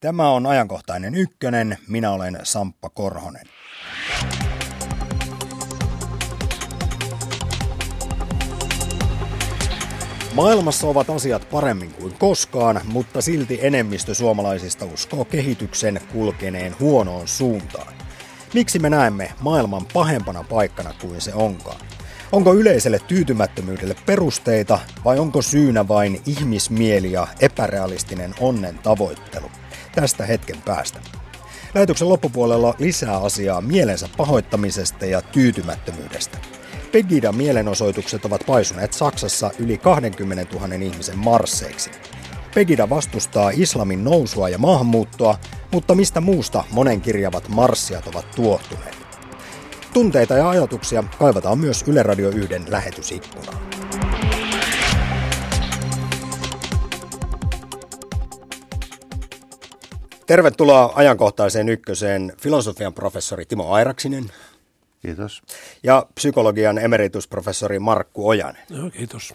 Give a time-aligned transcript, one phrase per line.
[0.00, 1.78] Tämä on ajankohtainen ykkönen.
[1.88, 3.46] Minä olen Samppa Korhonen.
[10.34, 17.94] Maailmassa ovat asiat paremmin kuin koskaan, mutta silti enemmistö suomalaisista uskoo kehityksen kulkeneen huonoon suuntaan.
[18.54, 21.80] Miksi me näemme maailman pahempana paikkana kuin se onkaan?
[22.32, 29.50] Onko yleiselle tyytymättömyydelle perusteita vai onko syynä vain ihmismieli ja epärealistinen onnen tavoittelu?
[30.00, 31.00] Tästä hetken päästä.
[31.74, 36.38] Lähetyksen loppupuolella lisää asiaa mielensä pahoittamisesta ja tyytymättömyydestä.
[36.92, 41.90] Pegida mielenosoitukset ovat paisuneet Saksassa yli 20 000 ihmisen marsseiksi.
[42.54, 45.38] Pegida vastustaa islamin nousua ja maahanmuuttoa,
[45.72, 48.96] mutta mistä muusta monenkirjavat marssiat ovat tuohtuneet.
[49.94, 53.58] Tunteita ja ajatuksia kaivataan myös Yle Radio 1 lähetysikkunaan.
[60.28, 64.24] Tervetuloa ajankohtaiseen ykköseen filosofian professori Timo Airaksinen.
[65.02, 65.42] Kiitos.
[65.82, 68.62] Ja psykologian emeritusprofessori Markku Ojanen.
[68.70, 69.32] Joo, kiitos.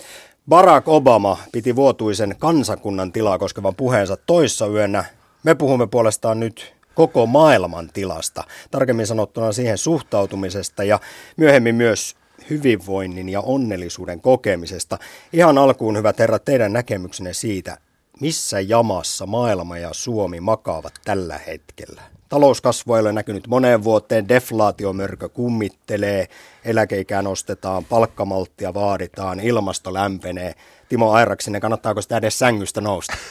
[0.50, 5.06] Barack Obama piti vuotuisen kansakunnan tilaa koskevan puheensa toissa yönä.
[5.44, 11.00] Me puhumme puolestaan nyt koko maailman tilasta, tarkemmin sanottuna siihen suhtautumisesta ja
[11.38, 12.16] myöhemmin myös
[12.50, 14.98] hyvinvoinnin ja onnellisuuden kokemisesta.
[15.34, 17.78] Ihan alkuun, hyvät herrat, teidän näkemyksenne siitä,
[18.24, 22.02] missä jamassa maailma ja Suomi makaavat tällä hetkellä?
[22.30, 26.28] Talouskasvu ei ole näkynyt moneen vuoteen, deflaatiomörkö kummittelee,
[26.66, 30.54] eläkeikää nostetaan, palkkamalttia vaaditaan, ilmasto lämpenee.
[30.90, 33.14] Timo Airaksinen, kannattaako sitä edes sängystä nousta?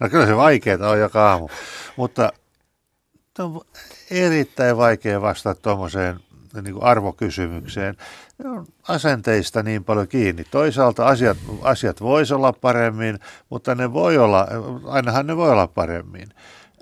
[0.00, 1.48] No kyllä se vaikeaa on joka aamu,
[1.96, 2.32] mutta
[3.38, 3.60] on
[4.10, 6.20] erittäin vaikea vastata tuommoiseen
[6.62, 7.96] niin arvokysymykseen.
[8.38, 10.44] Ne on asenteista niin paljon kiinni.
[10.50, 13.18] Toisaalta asiat, asiat voisi olla paremmin,
[13.50, 14.48] mutta ne voi olla,
[14.84, 16.28] ainahan ne voi olla paremmin.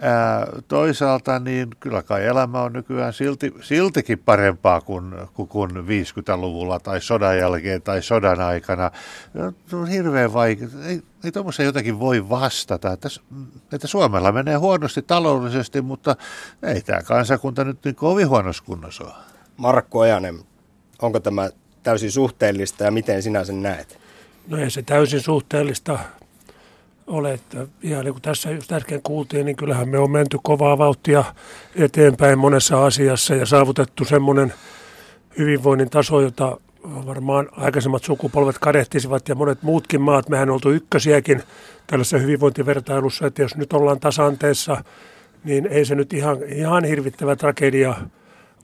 [0.00, 5.14] Ää, toisaalta niin kyllä kai elämä on nykyään silti, siltikin parempaa kuin,
[5.48, 8.90] kuin 50-luvulla tai sodan jälkeen tai sodan aikana.
[9.66, 10.68] Se on hirveän vaikea.
[10.86, 13.08] Ei, ei tuommoisen jotenkin voi vastata, että,
[13.72, 16.16] että Suomella menee huonosti taloudellisesti, mutta
[16.62, 19.33] ei tämä kansakunta nyt niin kovin huonossa kunnossa ole.
[19.56, 20.38] Markku Ojanen,
[21.02, 21.50] onko tämä
[21.82, 23.98] täysin suhteellista ja miten sinä sen näet?
[24.48, 25.98] No ei se täysin suhteellista
[27.06, 27.32] ole.
[27.32, 31.24] Että ihan niin kuin tässä just äsken kuultiin, niin kyllähän me on menty kovaa vauhtia
[31.76, 34.52] eteenpäin monessa asiassa ja saavutettu semmoinen
[35.38, 40.28] hyvinvoinnin taso, jota varmaan aikaisemmat sukupolvet kadehtisivat ja monet muutkin maat.
[40.28, 41.42] Mehän oltu ykkösiäkin
[41.86, 44.84] tällaisessa hyvinvointivertailussa, että jos nyt ollaan tasanteessa,
[45.44, 47.94] niin ei se nyt ihan, ihan hirvittävä tragedia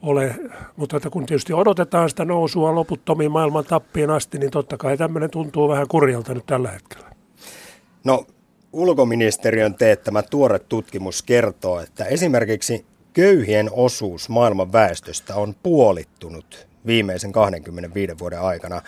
[0.01, 0.35] ole,
[0.75, 5.29] mutta että kun tietysti odotetaan sitä nousua loputtomiin maailman tappien asti, niin totta kai tämmöinen
[5.29, 7.11] tuntuu vähän kurjalta nyt tällä hetkellä.
[8.03, 8.25] No,
[8.73, 18.19] ulkoministeriön teettämä tuore tutkimus kertoo, että esimerkiksi köyhien osuus maailman väestöstä on puolittunut viimeisen 25
[18.19, 18.81] vuoden aikana.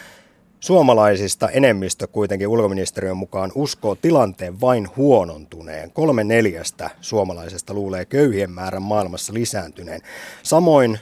[0.64, 5.92] Suomalaisista enemmistö kuitenkin ulkoministeriön mukaan uskoo tilanteen vain huonontuneen.
[5.92, 10.02] Kolme neljästä suomalaisesta luulee köyhien määrän maailmassa lisääntyneen.
[10.44, 11.00] Samoin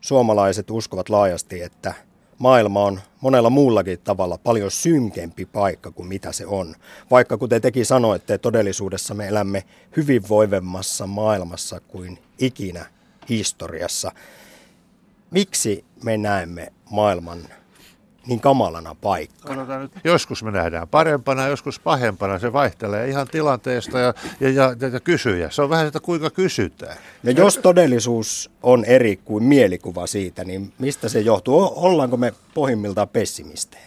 [0.00, 1.94] suomalaiset uskovat laajasti, että
[2.38, 6.74] maailma on monella muullakin tavalla paljon synkempi paikka kuin mitä se on.
[7.10, 9.64] Vaikka kuten tekin sanoitte, todellisuudessa me elämme
[9.96, 12.86] hyvinvoivemmassa maailmassa kuin ikinä
[13.28, 14.12] historiassa.
[15.30, 17.38] Miksi me näemme maailman
[18.26, 19.78] niin kamalana paikka.
[19.78, 22.38] nyt, joskus me nähdään parempana, joskus pahempana.
[22.38, 25.50] Se vaihtelee ihan tilanteesta ja, ja, ja, ja kysyjä.
[25.50, 26.96] Se on vähän sitä, kuinka kysytään.
[27.22, 31.72] Ja jos todellisuus on eri kuin mielikuva siitä, niin mistä se johtuu?
[31.76, 33.82] Ollaanko me pohjimmiltaan pessimistejä?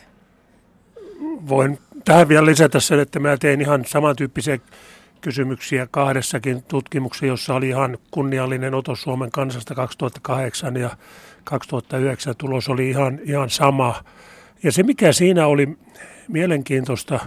[1.50, 4.60] Voin tähän vielä lisätä sen, että mä tein ihan samantyyppisiä
[5.26, 10.90] kysymyksiä kahdessakin tutkimuksessa, jossa oli ihan kunniallinen otos Suomen kansasta 2008 ja
[11.44, 14.04] 2009 tulos oli ihan, ihan sama.
[14.64, 15.78] Ja se mikä siinä oli
[16.28, 17.20] mielenkiintoista,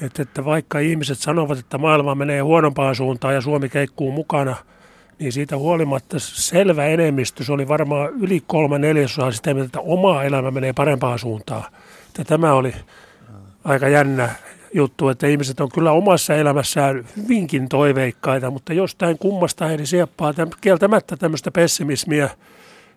[0.00, 4.56] että, että vaikka ihmiset sanovat, että maailma menee huonompaan suuntaan ja Suomi keikkuu mukana,
[5.18, 10.50] niin siitä huolimatta selvä enemmistö, se oli varmaan yli kolme neljäsosaa sitä, että oma elämä
[10.50, 11.64] menee parempaan suuntaan.
[12.06, 12.74] Että tämä oli
[13.64, 14.28] aika jännä
[14.74, 21.16] juttu, että ihmiset on kyllä omassa elämässään hyvinkin toiveikkaita, mutta jostain kummasta heidän sieppaa kieltämättä
[21.16, 22.30] tämmöistä pessimismiä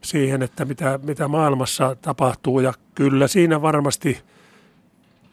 [0.02, 2.60] siihen, että mitä, mitä maailmassa tapahtuu.
[2.60, 4.22] Ja kyllä siinä varmasti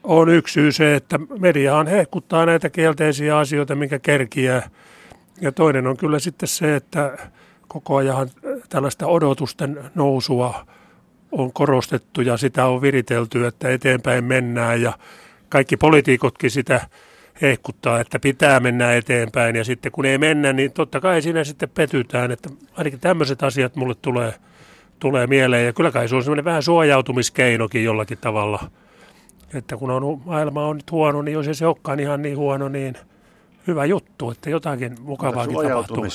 [0.04, 4.70] on yksi syy se, että mediahan hehkuttaa näitä kielteisiä asioita, minkä kerkiää.
[5.40, 7.18] Ja toinen on kyllä sitten se, että
[7.68, 8.30] koko ajan
[8.68, 10.66] tällaista odotusten nousua
[11.32, 14.92] on korostettu ja sitä on viritelty, että eteenpäin mennään ja
[15.48, 16.80] kaikki poliitikotkin sitä
[17.42, 21.68] hehkuttaa, että pitää mennä eteenpäin ja sitten kun ei mennä, niin totta kai siinä sitten
[21.68, 24.34] petytään, että ainakin tämmöiset asiat mulle tulee,
[24.98, 25.66] tulee mieleen.
[25.66, 28.70] Ja kyllä kai se on semmoinen vähän suojautumiskeinokin jollakin tavalla,
[29.54, 32.68] että kun on, maailma on nyt huono, niin jos ei se olekaan ihan niin huono,
[32.68, 32.94] niin–
[33.68, 36.06] hyvä juttu, että jotakin mukavaakin tapahtuu.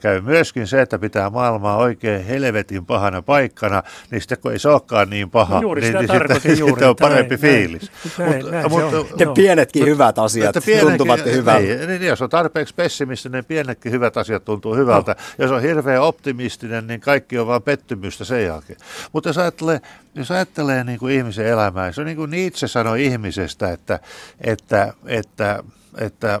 [0.00, 4.68] käy myöskin se, että pitää maailmaa oikein helvetin pahana paikkana, niin sitten kun ei se
[4.68, 7.90] olekaan niin paha, no juuri niin, niin sitten, juuri, sitten on parempi näin, fiilis.
[8.18, 11.66] Näin, mutta, näin mutta, ne pienetkin hyvät asiat tuntuvat hyvältä.
[11.66, 15.12] Niin, niin, jos on tarpeeksi pessimistinen, pienetkin hyvät asiat tuntuu hyvältä.
[15.12, 15.44] No.
[15.44, 18.78] Jos on hirveän optimistinen, niin kaikki on vain pettymystä sen jälkeen.
[19.12, 19.80] Mutta jos ajattelee,
[20.14, 24.00] jos ajattelee niin kuin ihmisen elämää, se on niin kuin Nietzsche sanoi ihmisestä, että,
[24.40, 25.64] että, että,
[25.98, 26.40] että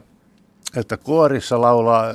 [0.96, 2.12] kuorissa laulaa,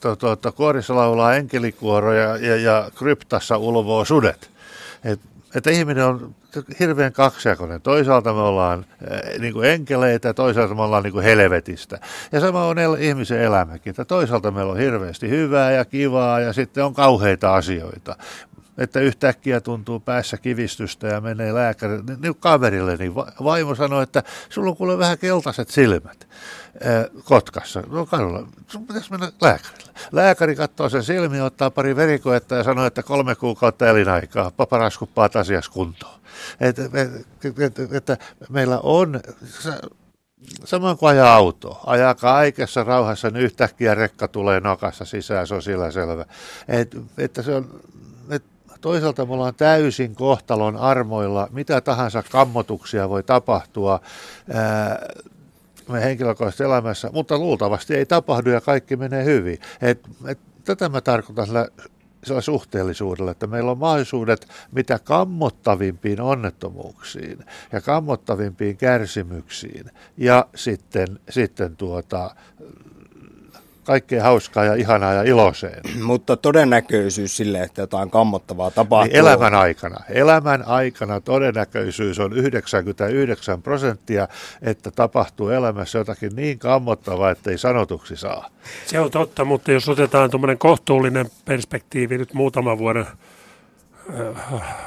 [0.00, 4.50] to, to, to, kuorissa laulaa enkelikuoro ja, ja, ja kryptassa ulvoo sudet.
[5.04, 5.20] Et,
[5.54, 6.34] että ihminen on
[6.80, 7.80] hirveän kaksijakoinen.
[7.80, 11.98] Toisaalta me ollaan äh, niin kuin enkeleitä, toisaalta me ollaan niin kuin helvetistä.
[12.32, 16.52] Ja sama on el- ihmisen elämäkin, että toisaalta meillä on hirveästi hyvää ja kivaa ja
[16.52, 18.16] sitten on kauheita asioita
[18.78, 24.22] että yhtäkkiä tuntuu päässä kivistystä ja menee lääkäri, niin, niin kaverille, niin vaimo sanoi, että
[24.48, 26.28] sulla on kuule vähän keltaiset silmät
[26.86, 27.82] äh, Kotkassa.
[27.90, 29.92] No Karola, sun pitäisi mennä lääkärille.
[30.12, 35.68] Lääkäri katsoo sen silmiä, ottaa pari verikoetta ja sanoo, että kolme kuukautta elinaikaa, paparaskupaat asias
[35.68, 36.20] kuntoon.
[36.60, 38.16] Että, että, että
[38.48, 39.20] meillä on,
[40.64, 41.80] samoin kuin ajaa autoa.
[41.86, 46.24] Ajaa kaikessa rauhassa, niin yhtäkkiä rekka tulee nokassa sisään, se on sillä selvä.
[46.68, 47.80] Et, että se on,
[48.80, 54.00] Toisaalta me ollaan täysin kohtalon armoilla, mitä tahansa kammotuksia voi tapahtua
[55.88, 59.58] me henkilökohtaisessa elämässä, mutta luultavasti ei tapahdu ja kaikki menee hyvin.
[59.82, 61.68] Et, et, tätä mä tarkoitan sillä,
[62.24, 71.76] sillä suhteellisuudella, että meillä on mahdollisuudet mitä kammottavimpiin onnettomuuksiin ja kammottavimpiin kärsimyksiin ja sitten, sitten
[71.76, 72.34] tuota,
[73.86, 75.80] kaikkea hauskaa ja ihanaa ja iloiseen.
[76.02, 79.12] Mutta todennäköisyys sille, että jotain kammottavaa tapahtuu...
[79.12, 79.96] Niin elämän aikana.
[80.08, 84.28] Elämän aikana todennäköisyys on 99 prosenttia,
[84.62, 88.50] että tapahtuu elämässä jotakin niin kammottavaa, että ei sanotuksi saa.
[88.86, 93.06] Se on totta, mutta jos otetaan tuommoinen kohtuullinen perspektiivi nyt muutaman vuoden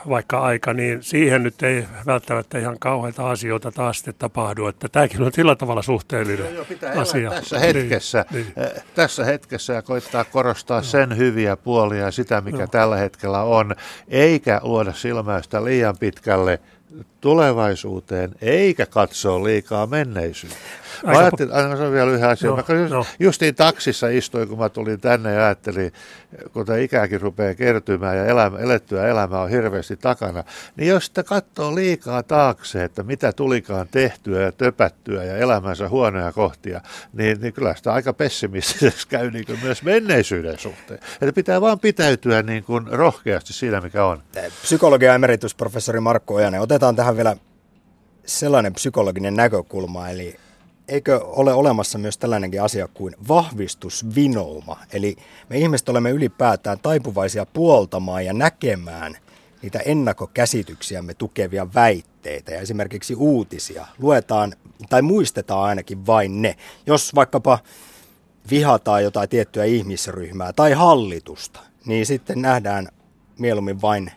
[0.09, 4.67] vaikka aika, niin siihen nyt ei välttämättä ihan kauheita asioita taas sitten tapahdu.
[4.67, 7.29] Että tämäkin on sillä tavalla suhteellinen joo, joo, pitää asia.
[7.29, 8.71] Tässä hetkessä, niin, niin.
[8.95, 10.83] Tässä hetkessä ja koittaa korostaa no.
[10.83, 12.67] sen hyviä puolia ja sitä, mikä no.
[12.67, 13.75] tällä hetkellä on,
[14.07, 16.59] eikä luoda silmäystä liian pitkälle
[17.21, 20.61] tulevaisuuteen, eikä katsoa liikaa menneisyyteen.
[21.03, 22.49] Mä Aika ajattelin, aina sanon vielä yhden asian.
[22.49, 23.05] No, mä no.
[23.19, 25.91] justiin taksissa istuin, kun mä tulin tänne ja ajattelin,
[26.53, 30.43] kun tämä ikäkin rupeaa kertymään ja elämä, elettyä elämä on hirveästi takana,
[30.75, 36.31] niin jos sitä katsoo liikaa taakse, että mitä tulikaan tehtyä ja töpättyä ja elämänsä huonoja
[36.31, 36.81] kohtia,
[37.13, 40.99] niin, niin kyllä sitä aika pessimistiseksi käy niin kuin myös menneisyyden suhteen.
[41.21, 44.21] Että pitää vaan pitäytyä niin kuin rohkeasti siinä, mikä on.
[44.61, 47.35] Psykologia emeritusprofessori Markku Ojanen, otetaan tähän vielä
[48.25, 50.35] sellainen psykologinen näkökulma, eli
[50.87, 54.77] eikö ole olemassa myös tällainenkin asia kuin vahvistusvinouma?
[54.93, 55.15] Eli
[55.49, 59.17] me ihmiset olemme ylipäätään taipuvaisia puoltamaan ja näkemään
[59.61, 63.87] niitä ennakkokäsityksiämme tukevia väitteitä ja esimerkiksi uutisia.
[63.99, 64.53] Luetaan
[64.89, 66.55] tai muistetaan ainakin vain ne.
[66.85, 67.59] Jos vaikkapa
[68.49, 72.87] vihataan jotain tiettyä ihmisryhmää tai hallitusta, niin sitten nähdään
[73.39, 74.11] mieluummin vain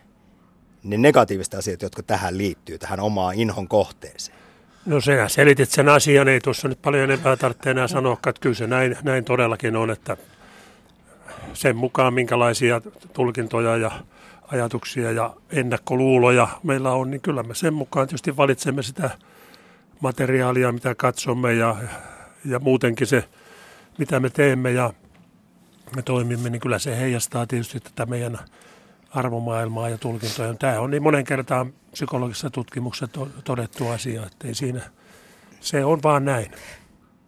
[0.83, 4.37] ne negatiiviset asiat, jotka tähän liittyy, tähän omaan inhon kohteeseen.
[4.85, 8.55] No sinä selitit sen asian, ei tuossa nyt paljon enempää tarvitse enää sanoa, että kyllä
[8.55, 10.17] se näin, näin todellakin on, että
[11.53, 12.81] sen mukaan minkälaisia
[13.13, 13.91] tulkintoja ja
[14.47, 19.09] ajatuksia ja ennakkoluuloja meillä on, niin kyllä me sen mukaan tietysti valitsemme sitä
[19.99, 21.75] materiaalia, mitä katsomme ja,
[22.45, 23.23] ja muutenkin se,
[23.97, 24.93] mitä me teemme ja
[25.95, 28.39] me toimimme, niin kyllä se heijastaa tietysti tätä meidän
[29.15, 30.53] arvomaailmaa ja tulkintoja.
[30.53, 33.07] Tämä on niin monen kertaan psykologisessa tutkimuksessa
[33.43, 34.81] todettu asia, että ei siinä,
[35.59, 36.51] se on vaan näin.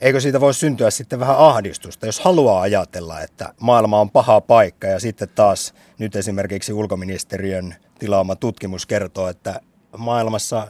[0.01, 4.87] Eikö siitä voi syntyä sitten vähän ahdistusta, jos haluaa ajatella, että maailma on paha paikka
[4.87, 9.61] ja sitten taas nyt esimerkiksi ulkoministeriön tilaama tutkimus kertoo, että
[9.97, 10.67] maailmassa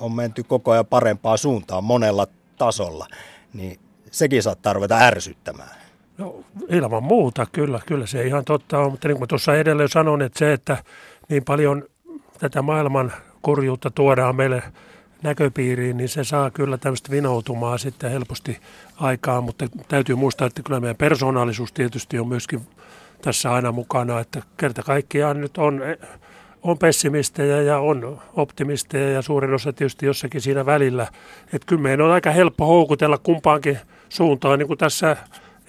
[0.00, 2.26] on menty koko ajan parempaa suuntaan monella
[2.58, 3.06] tasolla,
[3.52, 5.87] niin sekin saattaa ruveta ärsyttämään.
[6.18, 10.22] No ilman muuta, kyllä, kyllä se ihan totta on, mutta niin kuin tuossa edelleen sanon,
[10.22, 10.76] että se, että
[11.28, 11.84] niin paljon
[12.38, 14.62] tätä maailman kurjuutta tuodaan meille
[15.22, 18.58] näköpiiriin, niin se saa kyllä tämmöistä vinoutumaa sitten helposti
[18.96, 22.60] aikaan, mutta täytyy muistaa, että kyllä meidän persoonallisuus tietysti on myöskin
[23.22, 25.82] tässä aina mukana, että kerta kaikkiaan nyt on
[26.62, 31.06] on pessimistejä ja on optimisteja ja suurin osa tietysti jossakin siinä välillä.
[31.52, 35.16] Että kyllä meidän on aika helppo houkutella kumpaankin suuntaan, niin kuin tässä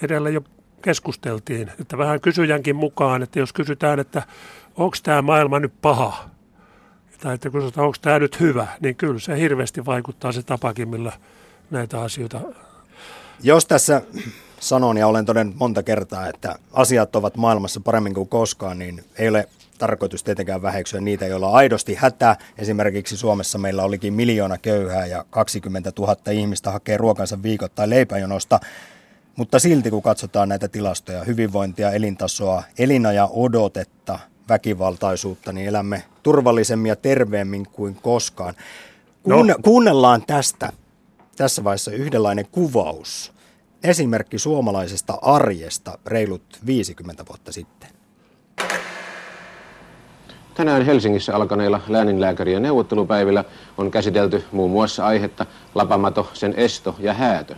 [0.02, 0.42] edellä jo
[0.82, 1.72] keskusteltiin.
[1.82, 4.24] Että vähän kysyjänkin mukaan, että jos kysytään, että
[4.76, 6.30] onko tämä maailma nyt paha,
[7.20, 11.12] tai että kun onko tämä nyt hyvä, niin kyllä se hirveästi vaikuttaa se tapakin, millä
[11.72, 12.42] näitä asioita.
[13.44, 14.02] Jos tässä
[14.60, 19.30] sanon ja olen todennut monta kertaa, että asiat ovat maailmassa paremmin kuin koskaan, niin ei
[19.30, 22.36] ole tarkoitus tietenkään väheksyä niitä, joilla on aidosti hätä.
[22.58, 28.60] Esimerkiksi Suomessa meillä olikin miljoona köyhää ja 20 000 ihmistä hakee ruokansa viikoittain leipäjonosta.
[29.40, 34.20] Mutta silti kun katsotaan näitä tilastoja, hyvinvointia, elintasoa, elinaja odotetta,
[34.50, 38.54] väkivaltaisuutta, niin elämme turvallisemmin ja terveemmin kuin koskaan.
[39.24, 39.60] Kuunne- no.
[39.64, 40.72] Kuunnellaan tästä
[41.38, 43.34] tässä vaiheessa yhdenlainen kuvaus,
[43.84, 47.90] esimerkki suomalaisesta arjesta reilut 50 vuotta sitten.
[50.54, 53.44] Tänään Helsingissä alkaneilla lääninlääkärien neuvottelupäivillä
[53.78, 57.56] on käsitelty muun muassa aihetta lapamato, sen esto ja häätö.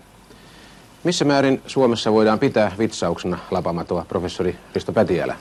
[1.04, 5.36] Missä määrin Suomessa voidaan pitää vitsauksena lapamatoa, professori Risto Pätiälä?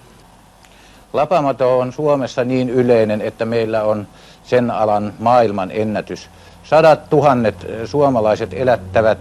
[1.13, 4.07] Lapamato on Suomessa niin yleinen, että meillä on
[4.45, 6.31] sen alan maailman ennätys.
[6.65, 9.19] Sadat tuhannet suomalaiset elättävät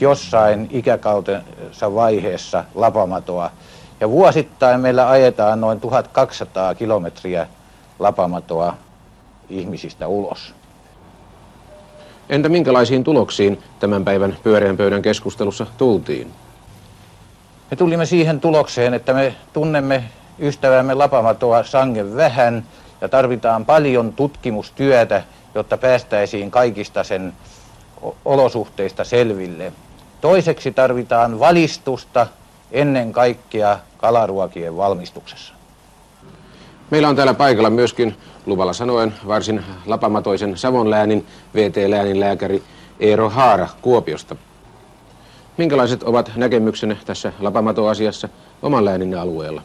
[0.00, 3.50] jossain ikäkautensa vaiheessa lapamatoa.
[4.00, 7.46] Ja vuosittain meillä ajetaan noin 1200 kilometriä
[7.98, 8.76] lapamatoa
[9.48, 10.54] ihmisistä ulos.
[12.28, 16.30] Entä minkälaisiin tuloksiin tämän päivän pyöreän pöydän keskustelussa tultiin?
[17.70, 20.04] Me tulimme siihen tulokseen, että me tunnemme
[20.38, 22.64] ystävämme lapamatoa sangen vähän
[23.00, 25.22] ja tarvitaan paljon tutkimustyötä,
[25.54, 27.32] jotta päästäisiin kaikista sen
[28.24, 29.72] olosuhteista selville.
[30.20, 32.26] Toiseksi tarvitaan valistusta
[32.72, 35.54] ennen kaikkea kalaruokien valmistuksessa.
[36.90, 42.62] Meillä on täällä paikalla myöskin luvalla sanoen varsin lapamatoisen Savonläänin VT-läänin lääkäri
[43.00, 44.36] Eero Haara Kuopiosta.
[45.56, 48.28] Minkälaiset ovat näkemyksenne tässä lapamato-asiassa
[48.62, 49.62] oman läänin alueella?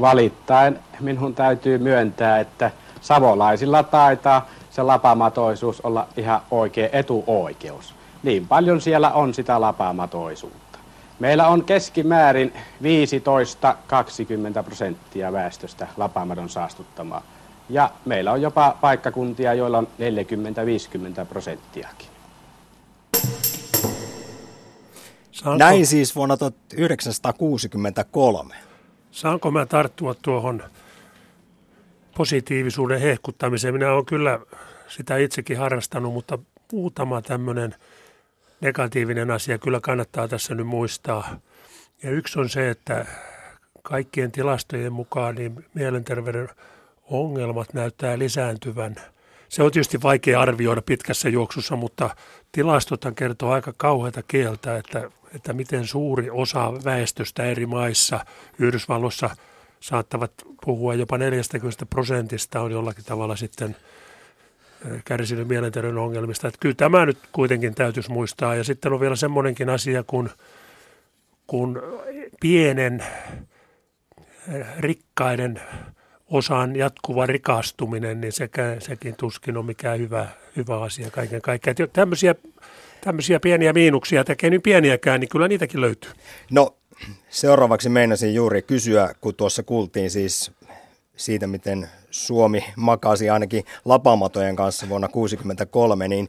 [0.00, 2.70] Valittain minun täytyy myöntää, että
[3.00, 7.94] savolaisilla taitaa se lapamatoisuus olla ihan oikea etuoikeus.
[8.22, 10.71] Niin paljon siellä on sitä lapamatoisuutta.
[11.22, 12.52] Meillä on keskimäärin
[14.58, 17.22] 15-20 prosenttia väestöstä lapamadon saastuttamaa.
[17.68, 19.88] Ja meillä on jopa paikkakuntia, joilla on
[21.22, 22.08] 40-50 prosenttiakin.
[25.30, 28.54] Saanko, Näin siis vuonna 1963.
[29.10, 30.62] Saanko mä tarttua tuohon
[32.16, 33.74] positiivisuuden hehkuttamiseen?
[33.74, 34.40] Minä olen kyllä
[34.88, 36.38] sitä itsekin harrastanut, mutta
[36.72, 37.74] muutama tämmöinen–
[38.62, 41.40] negatiivinen asia kyllä kannattaa tässä nyt muistaa.
[42.02, 43.06] Ja yksi on se, että
[43.82, 46.48] kaikkien tilastojen mukaan niin mielenterveyden
[47.10, 48.96] ongelmat näyttää lisääntyvän.
[49.48, 52.16] Se on tietysti vaikea arvioida pitkässä juoksussa, mutta
[52.52, 58.26] tilastothan kertoo aika kauheata kieltä, että, että miten suuri osa väestöstä eri maissa,
[58.58, 59.30] Yhdysvalloissa
[59.80, 60.32] saattavat
[60.64, 63.76] puhua jopa 40 prosentista on jollakin tavalla sitten–
[65.04, 66.48] kärsinyt mielenterveyden ongelmista.
[66.48, 68.54] Että kyllä tämä nyt kuitenkin täytyisi muistaa.
[68.54, 70.30] Ja sitten on vielä semmoinenkin asia, kun,
[71.46, 71.82] kun
[72.40, 73.04] pienen
[74.78, 75.60] rikkaiden
[76.26, 81.76] osan jatkuva rikastuminen, niin sekä, sekin tuskin on mikään hyvä, hyvä asia kaiken kaikkiaan.
[81.92, 82.34] Tämmöisiä,
[83.00, 86.10] tämmöisiä pieniä miinuksia tekee niin pieniäkään, niin kyllä niitäkin löytyy.
[86.50, 86.74] No
[87.28, 90.52] seuraavaksi meinasin juuri kysyä, kun tuossa kuultiin siis
[91.16, 96.28] siitä, miten Suomi makasi ainakin lapamatojen kanssa vuonna 1963, niin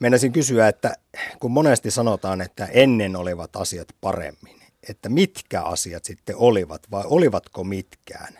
[0.00, 0.94] meinasin kysyä, että
[1.40, 7.64] kun monesti sanotaan, että ennen olivat asiat paremmin, että mitkä asiat sitten olivat vai olivatko
[7.64, 8.38] mitkään?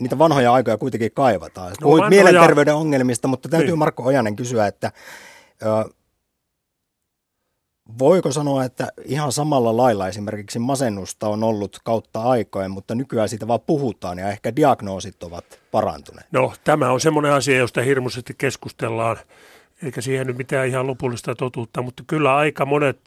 [0.00, 1.70] Niitä vanhoja aikoja kuitenkin kaivataan.
[1.70, 2.22] No, Puhuit vanhoja...
[2.22, 3.78] mielenterveyden ongelmista, mutta täytyy niin.
[3.78, 4.92] Markko Ojanen kysyä, että
[7.98, 13.48] Voiko sanoa, että ihan samalla lailla esimerkiksi masennusta on ollut kautta aikojen, mutta nykyään siitä
[13.48, 16.26] vaan puhutaan ja ehkä diagnoosit ovat parantuneet?
[16.32, 19.16] No tämä on semmoinen asia, josta hirmuisesti keskustellaan,
[19.82, 22.98] eikä siihen nyt mitään ihan lopullista totuutta, mutta kyllä aika monet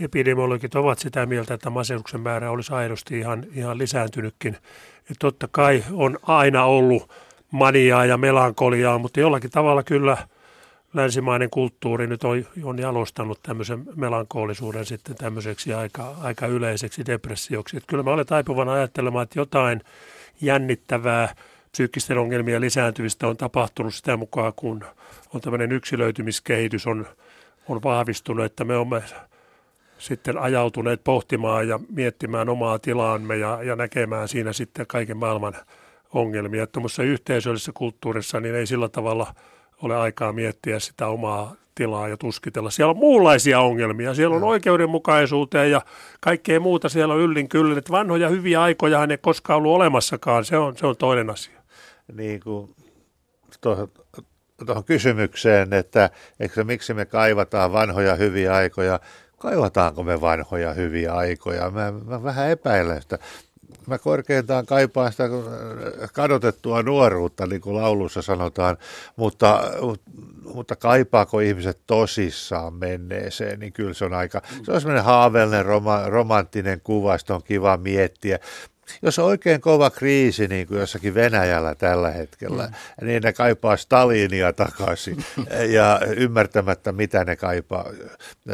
[0.00, 4.56] epidemiologit ovat sitä mieltä, että masennuksen määrä olisi aidosti ihan, ihan lisääntynytkin.
[5.10, 7.10] Et totta kai on aina ollut
[7.50, 10.16] maniaa ja melankoliaa, mutta jollakin tavalla kyllä–
[10.94, 17.76] länsimainen kulttuuri nyt on, on jalostanut tämmöisen melankolisuuden sitten tämmöiseksi aika, aika yleiseksi depressioksi.
[17.76, 19.80] Että kyllä mä olen taipuvan ajattelemaan, että jotain
[20.40, 21.34] jännittävää
[21.72, 24.84] psyykkisten ongelmien lisääntyvistä on tapahtunut sitä mukaan, kun
[25.34, 27.06] on tämmöinen yksilöitymiskehitys on,
[27.68, 29.02] on vahvistunut, että me olemme
[29.98, 35.54] sitten ajautuneet pohtimaan ja miettimään omaa tilaamme ja, ja näkemään siinä sitten kaiken maailman
[36.14, 36.66] ongelmia.
[36.66, 39.34] Tuommoisessa yhteisöllisessä kulttuurissa niin ei sillä tavalla
[39.82, 42.70] ole aikaa miettiä sitä omaa tilaa ja tuskitella.
[42.70, 44.14] Siellä on muunlaisia ongelmia.
[44.14, 45.82] Siellä on oikeudenmukaisuuteen ja
[46.20, 47.78] kaikkea muuta siellä on yllin kyllin.
[47.78, 50.44] Että vanhoja hyviä aikoja ei koskaan ollut olemassakaan.
[50.44, 51.60] Se on, se on toinen asia.
[52.12, 52.74] Niin kuin
[53.60, 53.88] tuohon,
[54.66, 56.10] tuohon kysymykseen, että
[56.40, 59.00] eikö miksi me kaivataan vanhoja hyviä aikoja.
[59.38, 61.70] Kaivataanko me vanhoja hyviä aikoja?
[61.70, 63.18] Mä, mä vähän epäilen sitä
[63.86, 65.28] mä korkeintaan kaipaan sitä
[66.12, 68.76] kadotettua nuoruutta, niin kuin laulussa sanotaan,
[69.16, 69.60] mutta,
[70.54, 76.02] mutta kaipaako ihmiset tosissaan menneeseen, niin kyllä se on aika, se on semmoinen haaveellinen roma,
[76.06, 78.38] romanttinen kuva, sitä on kiva miettiä
[79.02, 83.06] jos on oikein kova kriisi, niin kuin jossakin Venäjällä tällä hetkellä, mm.
[83.06, 85.24] niin ne kaipaa Stalinia takaisin
[85.76, 87.84] ja ymmärtämättä, mitä ne kaipaa.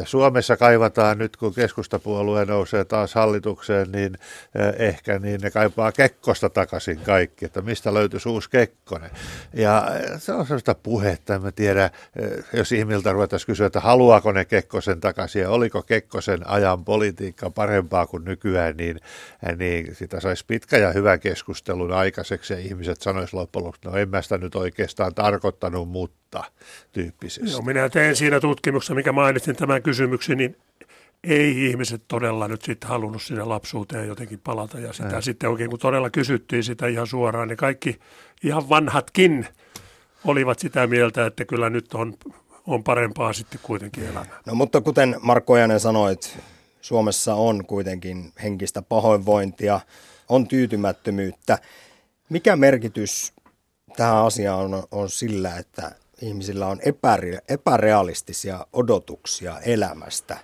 [0.05, 4.15] Suomessa kaivataan nyt, kun keskustapuolue nousee taas hallitukseen, niin
[4.55, 9.11] eh, ehkä niin ne kaipaa Kekkosta takaisin kaikki, että mistä löytyisi uusi Kekkonen.
[9.55, 11.85] Ja eh, se on sellaista puhetta, en mä tiedä,
[12.17, 17.51] eh, jos ihmiltä ruvettaisiin kysyä, että haluaako ne Kekkosen takaisin ja oliko Kekkosen ajan politiikka
[17.51, 19.01] parempaa kuin nykyään, niin,
[19.57, 24.09] niin sitä saisi pitkä ja hyvä keskustelun aikaiseksi ja ihmiset sanoisivat loppujen lopuksi, no en
[24.09, 26.45] mä sitä nyt oikeastaan tarkoittanut, mutta
[26.93, 27.51] tyyppisesti.
[27.51, 30.57] Joo, minä tein siinä tutkimuksessa, mikä mainitsin tämän kysymyksen, niin
[31.25, 34.79] ei ihmiset todella nyt sitten halunnut sinne lapsuuteen jotenkin palata.
[34.79, 35.21] Ja sitä Ää.
[35.21, 37.99] sitten oikein kun todella kysyttiin sitä ihan suoraan, niin kaikki
[38.45, 39.47] ihan vanhatkin
[40.25, 42.15] olivat sitä mieltä, että kyllä nyt on,
[42.67, 44.27] on parempaa sitten kuitenkin elämä.
[44.47, 46.39] No mutta kuten Markko Ojanen sanoit,
[46.81, 49.81] Suomessa on kuitenkin henkistä pahoinvointia
[50.29, 51.59] on tyytymättömyyttä.
[52.29, 53.33] Mikä merkitys
[53.97, 55.93] tähän asiaan on, on sillä, että
[56.23, 60.39] ihmisillä on epäre, epärealistisia odotuksia elämästä?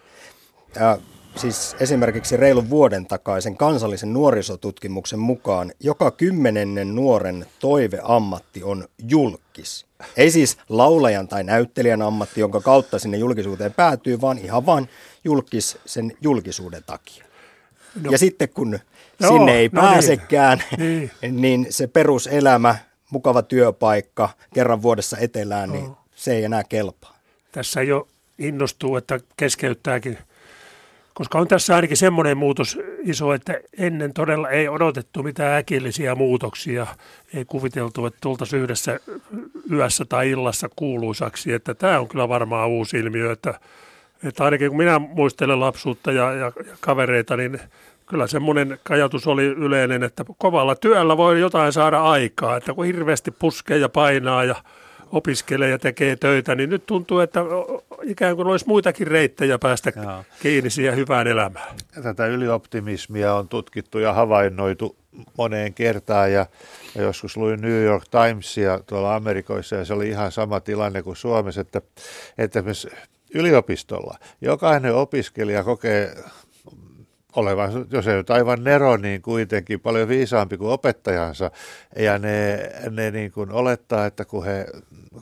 [0.74, 0.98] Ja
[1.36, 9.86] siis esimerkiksi reilun vuoden takaisen kansallisen nuorisotutkimuksen mukaan joka kymmenennen nuoren toiveammatti on julkis.
[10.16, 14.88] Ei siis laulajan tai näyttelijän ammatti, jonka kautta sinne julkisuuteen päätyy, vaan ihan vain
[15.24, 17.24] julkis sen julkisuuden takia.
[18.02, 18.10] No.
[18.10, 18.78] Ja sitten kun
[19.20, 19.90] Joo, sinne ei no niin.
[19.90, 21.10] pääsekään, niin.
[21.30, 22.76] niin se peruselämä,
[23.10, 27.16] mukava työpaikka kerran vuodessa etelään, niin se ei enää kelpaa.
[27.52, 30.18] Tässä jo innostuu, että keskeyttääkin,
[31.14, 36.86] koska on tässä ainakin semmoinen muutos iso, että ennen todella ei odotettu mitään äkillisiä muutoksia.
[37.34, 39.00] Ei kuviteltu, että tultaisiin yhdessä
[39.72, 43.60] yössä tai illassa kuuluisaksi, että tämä on kyllä varmaan uusi ilmiö, että,
[44.24, 47.60] että ainakin kun minä muistelen lapsuutta ja, ja, ja kavereita, niin
[48.06, 53.30] kyllä semmoinen ajatus oli yleinen, että kovalla työllä voi jotain saada aikaa, että kun hirveästi
[53.30, 54.54] puskee ja painaa ja
[55.12, 57.40] opiskelee ja tekee töitä, niin nyt tuntuu, että
[58.02, 60.24] ikään kuin olisi muitakin reittejä päästä Joo.
[60.42, 61.76] kiinni siihen hyvään elämään.
[62.02, 64.96] Tätä ylioptimismia on tutkittu ja havainnoitu
[65.38, 66.46] moneen kertaan ja,
[66.94, 71.16] ja joskus luin New York Timesia tuolla Amerikoissa ja se oli ihan sama tilanne kuin
[71.16, 71.82] Suomessa, että,
[72.38, 72.88] että myös
[73.34, 76.14] yliopistolla jokainen opiskelija kokee
[77.36, 81.50] olevan, jos ei nyt aivan nero, niin kuitenkin paljon viisaampi kuin opettajansa.
[81.96, 84.66] Ja ne, ne niin kuin olettaa, että kun, he,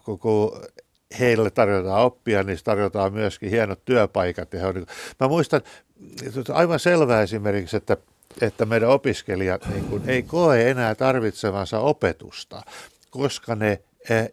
[0.04, 0.62] kun, kun
[1.18, 4.52] heille tarjotaan oppia, niin tarjotaan myöskin hienot työpaikat.
[4.52, 4.86] Ja he on, niin
[5.20, 5.62] mä muistan
[6.52, 7.96] aivan selvää esimerkiksi, että
[8.40, 12.62] että meidän opiskelijat niin kuin, ei koe enää tarvitsevansa opetusta,
[13.10, 13.80] koska ne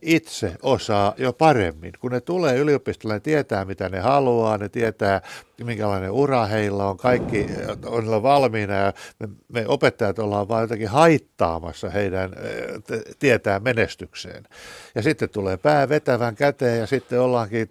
[0.01, 1.91] itse osaa jo paremmin.
[1.99, 5.21] Kun ne tulee yliopistolle, ne tietää mitä ne haluaa, ne tietää
[5.63, 7.47] minkälainen ura heillä on, kaikki
[7.86, 8.93] on valmiina ja
[9.49, 12.34] me, opettajat ollaan vain jotenkin haittaamassa heidän
[13.19, 14.43] tietää menestykseen.
[14.95, 17.69] Ja sitten tulee pää vetävän käteen ja sitten ollaankin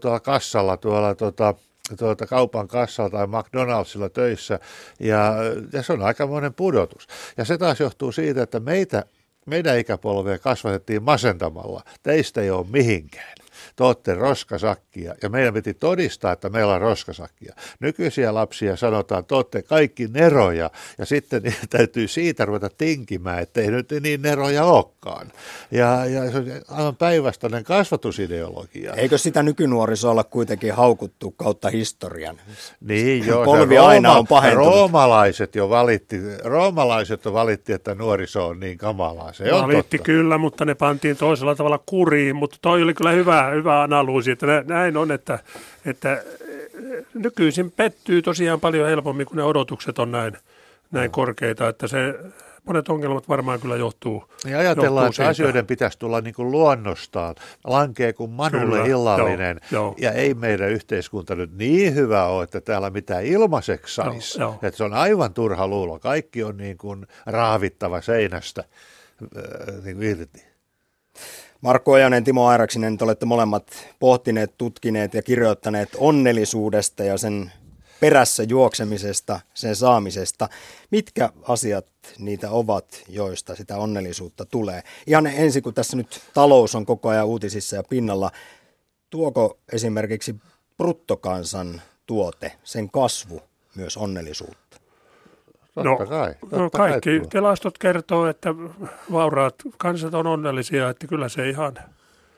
[0.00, 1.54] tuolla kassalla tuolla tuota,
[1.98, 4.58] tuota, kaupan kassalla tai McDonaldsilla töissä,
[5.00, 5.34] ja,
[5.72, 7.06] ja se on aikamoinen pudotus.
[7.36, 9.04] Ja se taas johtuu siitä, että meitä
[9.46, 11.82] meidän ikäpolvea kasvatettiin masentamalla.
[12.02, 13.34] Teistä ei ole mihinkään
[13.76, 15.14] te olette roskasakkia.
[15.22, 17.54] Ja meidän piti todistaa, että meillä on roskasakkia.
[17.80, 20.70] Nykyisiä lapsia sanotaan, että te olette kaikki neroja.
[20.98, 25.32] Ja sitten täytyy siitä ruveta tinkimään, että ei nyt niin neroja olekaan.
[25.70, 28.94] Ja, ja se on aivan päinvastainen kasvatusideologia.
[28.94, 32.36] Eikö sitä nykynuorisolla kuitenkin haukuttu kautta historian?
[32.80, 33.44] Niin, joo.
[33.44, 34.66] Polvi Rooma, aina on pahentunut.
[34.66, 39.32] Roomalaiset jo valitti, roomalaiset jo valitti, että nuoriso on niin kamalaa.
[39.32, 40.04] Se on valitti totta.
[40.04, 42.36] kyllä, mutta ne pantiin toisella tavalla kuriin.
[42.36, 45.38] Mutta toi oli kyllä hyvä, hyvä hyvä analyysi, että näin on, että,
[45.86, 46.22] että
[47.14, 50.32] nykyisin pettyy tosiaan paljon helpommin, kun ne odotukset on näin,
[50.90, 52.14] näin korkeita, että se
[52.64, 54.24] monet ongelmat varmaan kyllä johtuu.
[54.44, 55.28] Niin ajatellaan, että siitä.
[55.28, 59.94] asioiden pitäisi tulla niin kuin luonnostaan, lankee kuin manulle kyllä, illallinen, joo, joo.
[59.98, 64.38] ja ei meidän yhteiskunta nyt niin hyvä ole, että täällä mitään ilmaiseksi saisi.
[64.62, 68.64] Että se on aivan turha luulo, kaikki on niin kuin raavittava seinästä
[69.22, 70.46] äh, niin kuin irti.
[71.66, 77.52] Markku Ojanen, Timo Airaksinen, te olette molemmat pohtineet, tutkineet ja kirjoittaneet onnellisuudesta ja sen
[78.00, 80.48] perässä juoksemisesta, sen saamisesta.
[80.90, 81.86] Mitkä asiat
[82.18, 84.82] niitä ovat, joista sitä onnellisuutta tulee?
[85.06, 88.30] Ihan ensin, kun tässä nyt talous on koko ajan uutisissa ja pinnalla,
[89.10, 90.36] tuoko esimerkiksi
[90.76, 93.42] bruttokansan tuote, sen kasvu
[93.74, 94.85] myös onnellisuutta?
[95.84, 96.34] No, kai.
[96.50, 98.54] no kaikki kai tilastot kertoo, että
[99.12, 101.74] vauraat kansat on onnellisia, että kyllä se ihan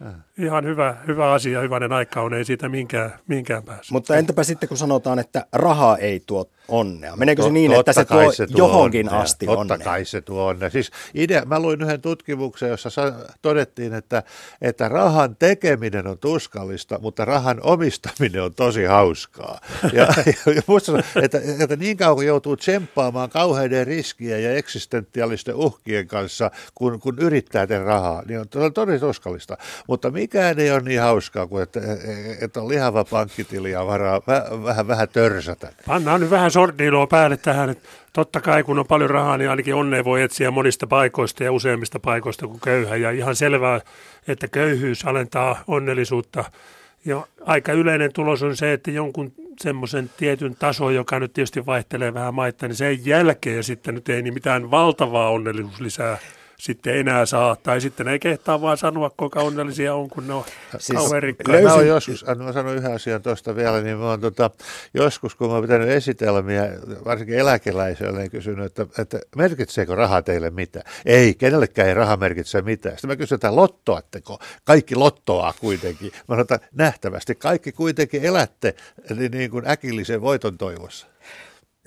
[0.06, 0.14] Äh.
[0.38, 3.92] Ihan hyvä, hyvä asia, hyvänen aika on, ei siitä minkään, minkään pääse.
[3.92, 7.16] Mutta entäpä sitten, kun sanotaan, että raha ei tuo onnea?
[7.16, 9.20] Meneekö se niin, että se tuo, se tuo johonkin onnea.
[9.20, 9.78] asti Totta onnea?
[9.78, 10.70] kai se tuo onnea.
[10.70, 12.90] Siis idea, mä luin yhden tutkimuksen, jossa
[13.42, 14.22] todettiin, että,
[14.62, 19.60] että rahan tekeminen on tuskallista, mutta rahan omistaminen on tosi hauskaa.
[19.92, 20.06] Ja,
[20.54, 26.50] ja musta, että, että niin kauan kun joutuu tsemppaamaan kauheiden riskien ja eksistentiaalisten uhkien kanssa,
[26.74, 29.56] kun, kun yrittää tehdä rahaa, niin on tosi tuskallista.
[29.88, 31.80] Mutta mikään ei ole niin hauskaa kuin, että,
[32.40, 35.72] että on lihava pankkitili ja varaa vähän, vähän, vähän törsätä.
[35.86, 39.74] Pannaan nyt vähän sordiiloa päälle tähän, että totta kai kun on paljon rahaa, niin ainakin
[39.74, 42.96] onnea voi etsiä monista paikoista ja useimmista paikoista kuin köyhä.
[42.96, 43.80] Ja ihan selvää,
[44.28, 46.44] että köyhyys alentaa onnellisuutta.
[47.04, 52.14] Ja aika yleinen tulos on se, että jonkun semmoisen tietyn tason, joka nyt tietysti vaihtelee
[52.14, 56.18] vähän maittain, niin sen jälkeen sitten nyt ei niin mitään valtavaa onnellisuus lisää
[56.60, 57.56] sitten enää saa.
[57.56, 60.44] Tai sitten ei kehtaa vaan sanoa, kuinka onnellisia on, kun ne on
[60.78, 61.22] siis kauhean.
[61.48, 64.50] Mä joskus, mä sanon yhden asian tuosta vielä, niin mä oon tota,
[64.94, 66.68] joskus, kun mä oon pitänyt esitelmiä,
[67.04, 70.84] varsinkin eläkeläisille, niin kysynyt, että, että merkitseekö raha teille mitä?
[71.06, 72.96] Ei, kenellekään ei raha merkitse mitään.
[72.96, 74.38] Sitten mä kysyn, että lottoatteko?
[74.64, 76.12] Kaikki lottoaa kuitenkin.
[76.14, 78.74] Mä sanon, että nähtävästi kaikki kuitenkin elätte
[79.16, 81.06] niin, niin kuin äkillisen voiton toivossa.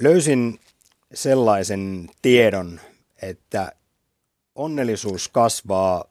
[0.02, 0.60] Löysin
[1.14, 2.80] sellaisen tiedon,
[3.22, 3.72] että
[4.56, 6.06] onnellisuus kasvaa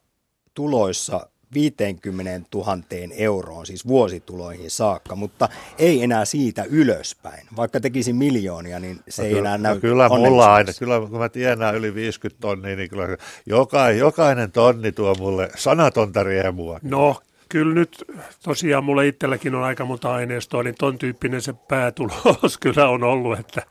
[0.54, 2.78] tuloissa 50 000
[3.16, 5.48] euroon, siis vuosituloihin saakka, mutta
[5.78, 7.46] ei enää siitä ylöspäin.
[7.56, 11.18] Vaikka tekisi miljoonia, niin se no, ei enää näy no, Kyllä mulla aina, kyllä kun
[11.18, 16.78] mä tiedän yli 50 tonnia, niin kyllä joka, jokainen tonni tuo mulle sanatonta riemua.
[16.82, 17.16] No,
[17.48, 18.04] kyllä nyt
[18.42, 23.38] tosiaan mulle itselläkin on aika monta aineistoa, niin ton tyyppinen se päätulos kyllä on ollut,
[23.38, 23.62] että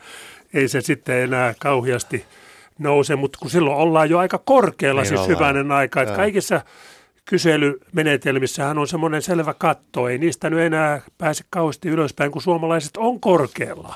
[0.53, 2.25] ei se sitten enää kauheasti–
[2.79, 5.37] nouse, mutta kun silloin ollaan jo aika korkealla, niin siis ollaan.
[5.37, 6.01] hyvänen aika.
[6.01, 6.61] Että kaikissa
[7.25, 13.19] kyselymenetelmissähän on semmoinen selvä katto, ei niistä nyt enää pääse kauheasti ylöspäin, kun suomalaiset on
[13.19, 13.95] korkealla.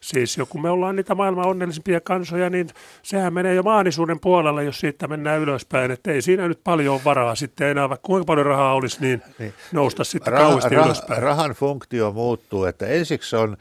[0.00, 2.68] Siis joku me ollaan niitä maailman onnellisimpia kansoja, niin
[3.02, 5.90] sehän menee jo maanisuuden puolella, jos siitä mennään ylöspäin.
[5.90, 9.22] Että ei siinä nyt paljon ole varaa sitten enää, vaikka kuinka paljon rahaa olisi, niin,
[9.38, 9.54] niin.
[9.72, 11.22] nousta sitten Rah- kauheasti rah- ylöspäin.
[11.22, 13.56] Rahan funktio muuttuu, että ensiksi on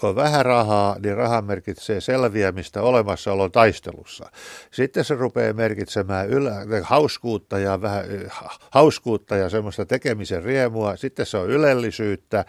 [0.00, 4.30] kun on vähän rahaa, niin raha merkitsee selviämistä olemassaolon taistelussa.
[4.70, 8.04] Sitten se rupeaa merkitsemään ylä, hauskuutta ja vähän
[8.70, 10.96] hauskuutta ja semmoista tekemisen riemua.
[10.96, 12.44] Sitten se on ylellisyyttä.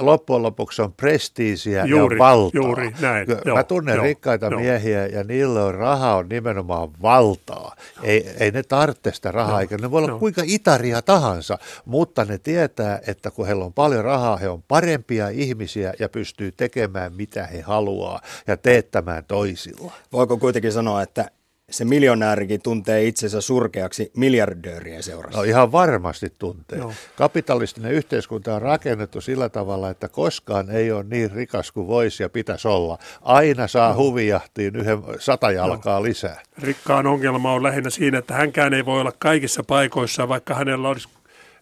[0.00, 2.50] Loppujen lopuksi on prestiisiä juuri, ja valtaa.
[2.62, 3.28] Juuri, näin.
[3.28, 4.60] Mä joo, tunnen joo, rikkaita joo.
[4.60, 7.76] miehiä ja niillä on raha on nimenomaan valtaa.
[8.02, 10.18] Ei, ei ne tarvitse sitä rahaa, joo, eikä ne voi olla joo.
[10.18, 15.28] kuinka itaria tahansa, mutta ne tietää, että kun heillä on paljon rahaa, he on parempia
[15.28, 19.92] ihmisiä ja pystyy tekemään tekemään mitä he haluaa ja teettämään toisilla.
[20.12, 21.30] Voiko kuitenkin sanoa, että
[21.70, 25.38] se miljonäärikin tuntee itsensä surkeaksi miljardöörien seurassa.
[25.38, 26.78] No ihan varmasti tuntee.
[26.78, 26.92] No.
[27.16, 32.28] Kapitalistinen yhteiskunta on rakennettu sillä tavalla, että koskaan ei ole niin rikas kuin voisi ja
[32.28, 32.98] pitäisi olla.
[33.22, 33.96] Aina saa no.
[33.96, 36.04] huvijahtiin yhden sata jalkaa no.
[36.04, 36.42] lisää.
[36.62, 41.08] Rikkaan ongelma on lähinnä siinä, että hänkään ei voi olla kaikissa paikoissa, vaikka hänellä olisi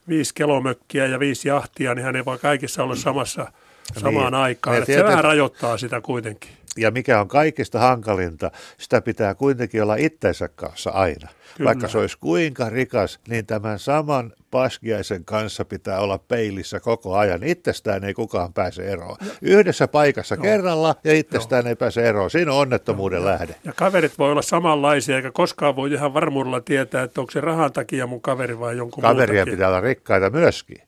[0.08, 3.52] viisi kelomökkiä ja viisi jahtia, niin hän ei voi kaikissa olla samassa–
[3.94, 4.34] samaan niin.
[4.34, 4.76] aikaan.
[4.76, 6.50] Tietysti, se vähän rajoittaa sitä kuitenkin.
[6.76, 11.28] Ja mikä on kaikista hankalinta, sitä pitää kuitenkin olla itsensä kanssa aina.
[11.56, 11.68] Kyllä.
[11.68, 17.42] Vaikka se olisi kuinka rikas, niin tämän saman paskiaisen kanssa pitää olla peilissä koko ajan.
[17.44, 19.16] Itsestään ei kukaan pääse eroon.
[19.42, 20.42] Yhdessä paikassa Joo.
[20.42, 21.68] kerralla ja itsestään Joo.
[21.68, 22.30] ei pääse eroon.
[22.30, 23.26] Siinä on onnettomuuden Joo.
[23.26, 23.54] lähde.
[23.64, 27.72] Ja kaverit voi olla samanlaisia, eikä koskaan voi ihan varmuudella tietää, että onko se rahan
[27.72, 30.78] takia mun kaveri vai jonkun Kaveria pitää olla rikkaita myöskin.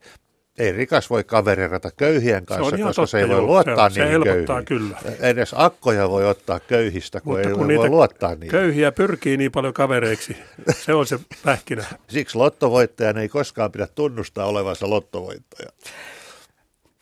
[0.58, 4.20] Ei rikas voi kaverirata köyhien kanssa, se koska totta, se ei voi luottaa se, niihin
[4.22, 4.64] se köyhiin.
[4.64, 4.98] kyllä.
[5.20, 8.50] Edes akkoja voi ottaa köyhistä, kun Mutta ei kun voi luottaa niihin.
[8.50, 10.36] Köyhiä pyrkii niin paljon kavereiksi,
[10.72, 11.84] se on se pähkinä.
[12.08, 15.68] Siksi lottovoittajan ei koskaan pidä tunnustaa olevansa lottovoittaja.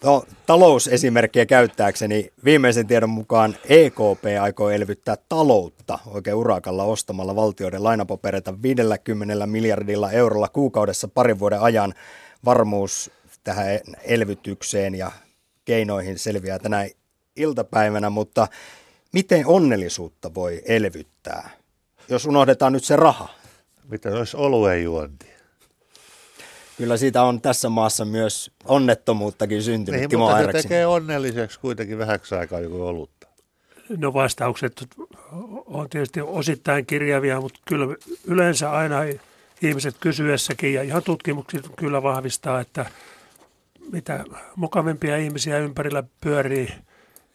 [0.04, 8.62] No, talousesimerkkiä käyttääkseni viimeisen tiedon mukaan EKP aikoo elvyttää taloutta oikein urakalla ostamalla valtioiden lainapapereita
[8.62, 11.94] 50 miljardilla eurolla kuukaudessa parin vuoden ajan.
[12.44, 13.10] Varmuus
[13.46, 15.12] tähän elvytykseen ja
[15.64, 16.88] keinoihin selviää tänä
[17.36, 18.48] iltapäivänä, mutta
[19.12, 21.50] miten onnellisuutta voi elvyttää?
[22.08, 23.28] jos unohdetaan nyt se raha.
[23.88, 25.26] Mitä olisi oluen juonti?
[26.76, 31.98] Kyllä siitä on tässä maassa myös onnettomuuttakin syntynyt, Niin, Timo mutta se tekee onnelliseksi kuitenkin
[31.98, 33.26] vähäksi aikaa joku olutta.
[33.96, 34.86] No vastaukset
[35.66, 38.96] on tietysti osittain kirjavia, mutta kyllä yleensä aina
[39.62, 42.86] ihmiset kysyessäkin ja ihan tutkimukset kyllä vahvistaa, että
[43.92, 44.24] mitä
[44.56, 46.68] mukavimpia ihmisiä ympärillä pyörii,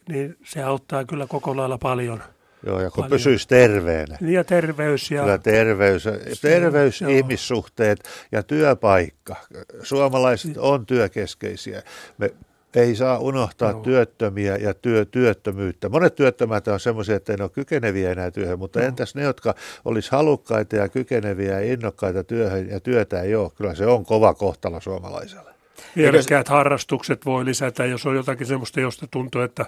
[0.08, 2.22] niin se auttaa kyllä koko lailla paljon.
[2.66, 3.10] Joo, ja kun Paljon.
[3.10, 4.18] pysyisi terveenä.
[4.20, 6.04] Ja terveys ja Kyllä terveys,
[6.42, 7.10] terveys joo.
[7.10, 7.98] ihmissuhteet
[8.32, 9.36] ja työpaikka.
[9.82, 11.82] Suomalaiset on työkeskeisiä.
[12.18, 12.30] Me
[12.74, 13.80] ei saa unohtaa Joo.
[13.80, 15.88] työttömiä ja työ, työttömyyttä.
[15.88, 20.10] Monet työttömät on semmoisia, että ne ole kykeneviä enää työhön, mutta entäs ne, jotka olisi
[20.10, 23.50] halukkaita ja kykeneviä ja innokkaita työhön ja työtä ei ole.
[23.50, 25.51] Kyllä se on kova kohtalo suomalaiselle.
[25.94, 29.66] Mielekkäät harrastukset voi lisätä, jos on jotakin semmoista, josta tuntuu, että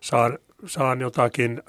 [0.00, 1.62] saan, saan jotakin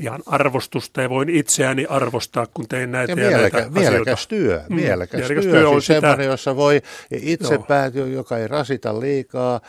[0.00, 4.28] ihan arvostusta ja voin itseäni arvostaa, kun tein näitä Ja ja, mielekä, näitä mielekäs asioita.
[4.28, 6.82] työ, Mm, mielekäs, mielekäs työ, työ on siis sitä- semmoinen, jossa voi
[7.20, 7.62] itse Joo.
[7.62, 9.60] päätyä, joka ei rasita liikaa,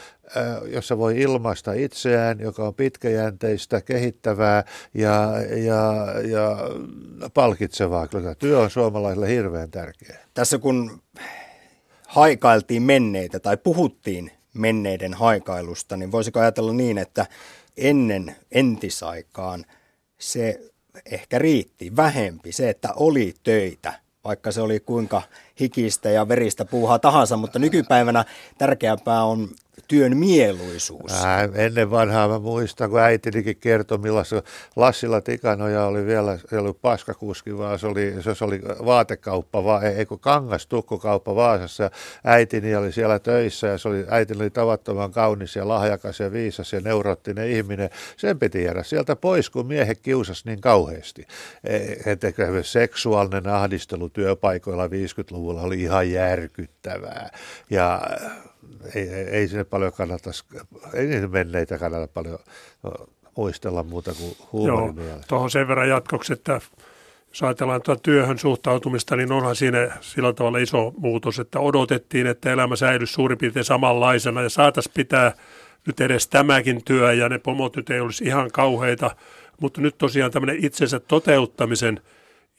[0.67, 5.29] jossa voi ilmaista itseään, joka on pitkäjänteistä, kehittävää ja,
[5.65, 5.93] ja,
[6.27, 6.58] ja
[7.34, 8.08] palkitsevaa.
[8.08, 10.19] Kyllä työ on suomalaisille hirveän tärkeä.
[10.34, 11.01] Tässä kun
[12.09, 17.25] haikailtiin menneitä tai puhuttiin menneiden haikailusta, niin voisiko ajatella niin, että
[17.77, 19.65] ennen entisaikaan
[20.19, 20.59] se
[21.05, 23.93] ehkä riitti vähempi, se, että oli töitä,
[24.23, 25.21] vaikka se oli kuinka
[25.59, 28.25] hikistä ja veristä puuhaa tahansa, mutta nykypäivänä
[28.57, 29.49] tärkeämpää on
[29.87, 31.11] työn mieluisuus.
[31.25, 34.43] Ää, ennen vanhaa mä muistan, kun äitinikin kertoi, millaista
[34.75, 40.05] Lassila Tikanoja oli vielä, se oli paskakuski, vaan se oli, se oli vaatekauppa, va, ei
[40.05, 41.83] kun kangas tukkukauppa Vaasassa.
[41.83, 41.89] Ja
[42.23, 46.73] äitini oli siellä töissä ja se oli, äitini oli tavattoman kaunis ja lahjakas ja viisas
[46.73, 47.89] ja neuroottinen ihminen.
[48.17, 51.27] Sen piti jäädä sieltä pois, kun miehet kiusas niin kauheasti.
[51.63, 52.27] E- Että
[52.61, 57.29] seksuaalinen ahdistelu työpaikoilla 50-luvulla oli ihan järkyttävää.
[57.69, 58.01] Ja
[58.95, 60.29] ei, ei, ei sinne paljon kannata,
[60.93, 62.39] ei menneitä kannata paljon
[63.38, 65.27] muistella muuta kuin Joo, huumorimielessä.
[65.27, 66.62] tuohon sen verran jatkoksi, että
[67.29, 72.51] jos ajatellaan tuota työhön suhtautumista, niin onhan siinä sillä tavalla iso muutos, että odotettiin, että
[72.51, 75.31] elämä säilyisi suurin piirtein samanlaisena ja saataisiin pitää
[75.88, 79.12] nyt edes tämäkin työ ja ne pomot nyt ei olisi ihan kauheita,
[79.62, 82.01] mutta nyt tosiaan tämmöinen itsensä toteuttamisen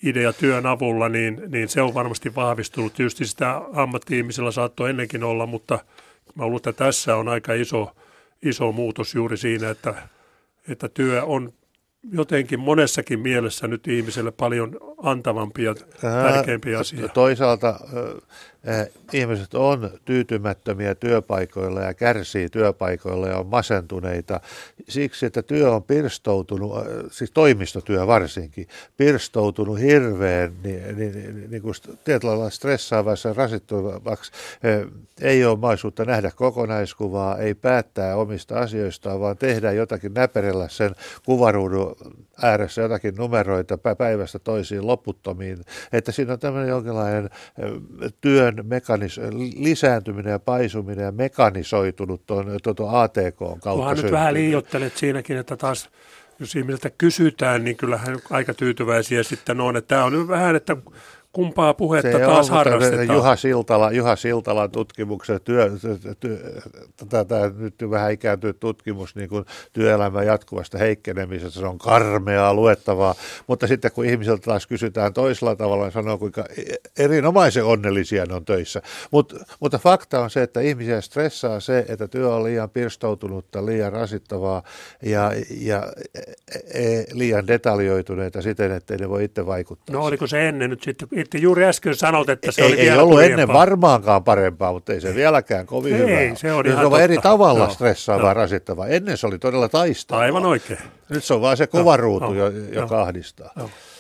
[0.02, 2.94] idea työn avulla, niin, niin se on varmasti vahvistunut.
[2.94, 5.78] Tietysti sitä ammatti-ihmisillä saattoi ennenkin olla, mutta
[6.34, 7.96] mä luulen, että tässä on aika iso,
[8.42, 9.94] iso muutos juuri siinä, että,
[10.68, 11.52] että työ on
[12.12, 17.08] jotenkin monessakin mielessä nyt ihmiselle paljon antavampi ja tärkeämpi asia.
[17.08, 17.80] Toisaalta
[19.12, 24.40] ihmiset on tyytymättömiä työpaikoilla ja kärsii työpaikoilla ja on masentuneita
[24.88, 31.62] siksi, että työ on pirstoutunut, äh, siis toimistotyö varsinkin, pirstoutunut hirveän niin, niin, niin, niin
[31.62, 34.33] kuin tietyllä lailla stressaavaksi ja rasittuvaksi.
[34.64, 34.88] Äh,
[35.20, 40.94] ei ole mahdollisuutta nähdä kokonaiskuvaa, ei päättää omista asioistaan, vaan tehdä jotakin näperellä sen
[41.25, 41.96] kuvaruudun
[42.42, 45.59] ääressä jotakin numeroita päivästä toisiin loputtomiin.
[45.92, 47.31] Että siinä on tämmöinen jonkinlainen
[48.20, 49.20] työn mekanis-
[49.56, 53.70] lisääntyminen ja paisuminen ja mekanisoitunut tuon, tuon ATK kautta.
[53.70, 55.90] Kunhan nyt vähän liiottelet siinäkin, että taas
[56.38, 59.76] jos ihmiseltä kysytään, niin kyllähän aika tyytyväisiä sitten on.
[59.76, 60.76] Että tämä on nyt vähän, että
[61.33, 63.16] kumpaa puhetta se taas on, harrastetaan.
[63.16, 65.71] Juha, Siltala, Juha Siltalan tutkimuksen työ,
[66.21, 66.38] työ,
[67.09, 73.14] tämä nyt vähän ikääntynyt tutkimus niin kuin työelämän jatkuvasta heikkenemisestä, se on karmeaa luettavaa,
[73.47, 76.45] mutta sitten kun ihmisiltä taas kysytään toisella tavalla, niin sanoo kuinka
[76.99, 78.83] erinomaisen onnellisia ne on töissä.
[79.11, 83.93] Mut, mutta fakta on se, että ihmisiä stressaa se, että työ on liian pirstoutunutta, liian
[83.93, 84.62] rasittavaa
[85.03, 85.93] ja, ja
[86.75, 89.97] e, liian detaljoituneita siten, että ne voi itse vaikuttaa.
[89.97, 91.09] No oliko se ennen nyt sitten?
[91.20, 93.42] Itse juuri äsken sanot, että se ei, oli ei vielä ollut kurjempaa.
[93.42, 96.35] ennen varmaankaan parempaa, mutta ei se vieläkään kovin Ei, hyvää.
[96.37, 98.35] se on Se on eri tavalla Joo, stressaavaa, joo.
[98.35, 98.87] rasittavaa.
[98.87, 100.22] Ennen se oli todella taistavaa.
[100.22, 100.78] Aivan oikein.
[101.09, 103.54] Nyt se on vaan se kuvaruutu, joo, jo, joka ahdistaa.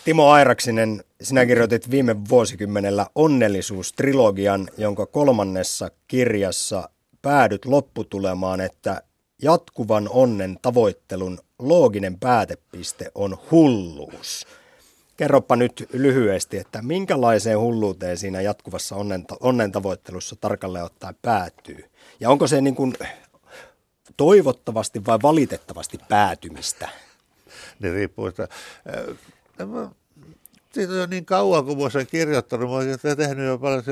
[0.04, 6.88] Timo Airaksinen, sinä kirjoitit viime vuosikymmenellä onnellisuustrilogian, jonka kolmannessa kirjassa
[7.22, 9.02] päädyt lopputulemaan, että
[9.42, 14.46] jatkuvan onnen tavoittelun looginen päätepiste on hulluus.
[15.20, 21.90] Kerropa nyt lyhyesti, että minkälaiseen hulluuteen siinä jatkuvassa onnen, onnen tavoittelussa tarkalleen ottaen päätyy?
[22.20, 22.94] Ja onko se niin kuin
[24.16, 26.88] toivottavasti vai valitettavasti päätymistä?
[27.80, 28.48] Niin riippuu, että
[29.62, 29.90] äh,
[30.72, 33.82] siitä on niin kauan, kun mä olen kirjoittanut, mä olen tehnyt jo paljon,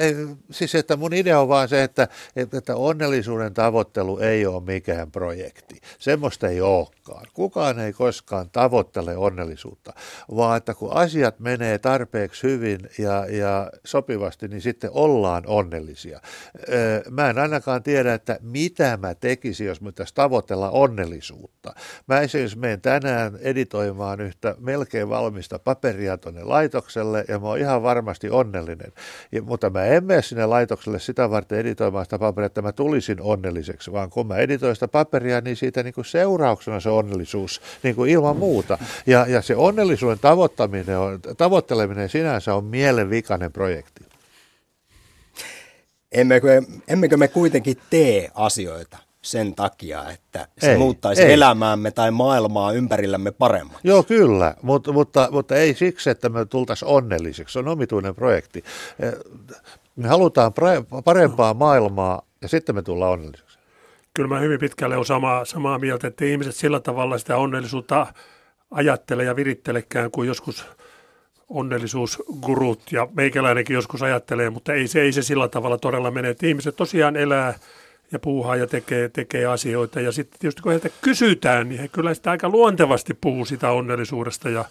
[0.00, 0.14] ei,
[0.50, 5.80] siis että mun idea on vaan se, että, että onnellisuuden tavoittelu ei ole mikään projekti.
[5.98, 7.26] Semmoista ei olekaan.
[7.32, 9.92] Kukaan ei koskaan tavoittele onnellisuutta,
[10.36, 16.20] vaan että kun asiat menee tarpeeksi hyvin ja, ja sopivasti, niin sitten ollaan onnellisia.
[17.10, 21.74] Mä en ainakaan tiedä, että mitä mä tekisin, jos mä tavoitella onnellisuutta.
[22.06, 27.82] Mä esimerkiksi menen tänään editoimaan yhtä melkein valmista paperia tuonne laitokselle ja mä oon ihan
[27.82, 28.92] varmasti onnellinen.
[29.32, 33.20] Ja, mutta mä en mene sinne laitokselle sitä varten editoimaan sitä paperia, että mä tulisin
[33.20, 37.94] onnelliseksi, vaan kun mä editoin sitä paperia, niin siitä niin kuin seurauksena se onnellisuus niin
[37.94, 38.78] kuin ilman muuta.
[39.06, 44.04] Ja, ja se onnellisuuden tavoittaminen on, tavoitteleminen sinänsä on mielenvikainen projekti.
[46.12, 51.32] Emmekö, emmekö me kuitenkin tee asioita sen takia, että se ei, muuttaisi ei.
[51.32, 53.88] elämäämme tai maailmaa ympärillämme paremmaksi.
[53.88, 57.52] Joo, kyllä, mutta, mutta, mutta ei siksi, että me tultaisiin onnelliseksi.
[57.52, 58.64] Se on omituinen projekti.
[59.00, 59.12] Eh,
[59.96, 60.52] me halutaan
[61.04, 63.58] parempaa maailmaa ja sitten me tullaan onnelliseksi.
[64.14, 68.06] Kyllä mä hyvin pitkälle olen samaa, samaa mieltä, että ihmiset sillä tavalla sitä onnellisuutta
[68.70, 70.66] ajattele ja virittelekään kuin joskus
[71.48, 76.28] onnellisuusgurut ja meikäläinenkin joskus ajattelee, mutta ei se, ei se sillä tavalla todella mene.
[76.28, 77.54] Että ihmiset tosiaan elää–
[78.12, 80.00] ja puuhaa ja tekee, tekee asioita.
[80.00, 84.48] Ja sitten tietysti kun heiltä kysytään, niin he kyllä sitä aika luontevasti puhuu sitä onnellisuudesta
[84.48, 84.64] ja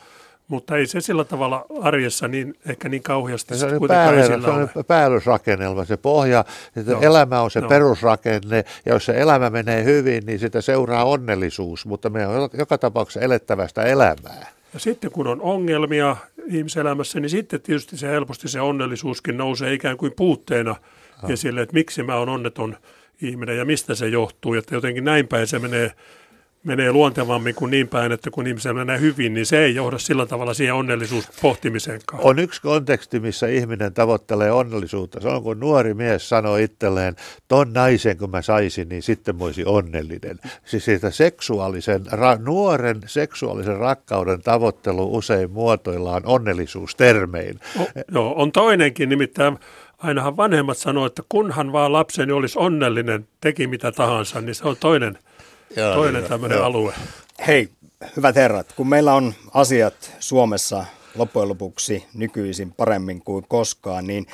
[0.51, 4.86] mutta ei se sillä tavalla arjessa niin, ehkä niin kauheasti se on, päälle, se on
[4.88, 7.67] päällysrakennelma, se pohja, että no, elämä on se no.
[7.67, 12.77] perusrakenne, ja jos se elämä menee hyvin, niin sitä seuraa onnellisuus, mutta me on joka
[12.77, 14.51] tapauksessa elettävästä elämää.
[14.73, 19.97] Ja sitten kun on ongelmia ihmiselämässä, niin sitten tietysti se helposti se onnellisuuskin nousee ikään
[19.97, 20.75] kuin puutteena
[21.23, 21.32] ah.
[21.32, 22.77] esille, että miksi mä oon onneton
[23.21, 24.53] ihminen ja mistä se johtuu.
[24.53, 25.91] Että jotenkin näin päin se menee,
[26.63, 30.25] menee luontevammin kuin niin päin, että kun ihmisellä menee hyvin, niin se ei johda sillä
[30.25, 32.23] tavalla siihen onnellisuuspohtimiseenkaan.
[32.23, 35.19] On yksi konteksti, missä ihminen tavoittelee onnellisuutta.
[35.19, 37.15] Se on, kun nuori mies sanoo itselleen,
[37.47, 40.39] ton naisen kun mä saisin, niin sitten mä olisin onnellinen.
[40.65, 47.60] Siis siitä seksuaalisen, ra, nuoren seksuaalisen rakkauden tavoittelu usein muotoillaan onnellisuustermein.
[47.79, 49.57] O, joo, on toinenkin, nimittäin
[50.03, 54.77] ainahan vanhemmat sanoo, että kunhan vaan lapseni olisi onnellinen, teki mitä tahansa, niin se on
[54.79, 55.17] toinen,
[55.75, 56.65] joo, toinen tämmöinen joo.
[56.65, 56.93] alue.
[57.47, 57.69] Hei,
[58.17, 60.85] hyvät herrat, kun meillä on asiat Suomessa
[61.15, 64.25] loppujen lopuksi nykyisin paremmin kuin koskaan, niin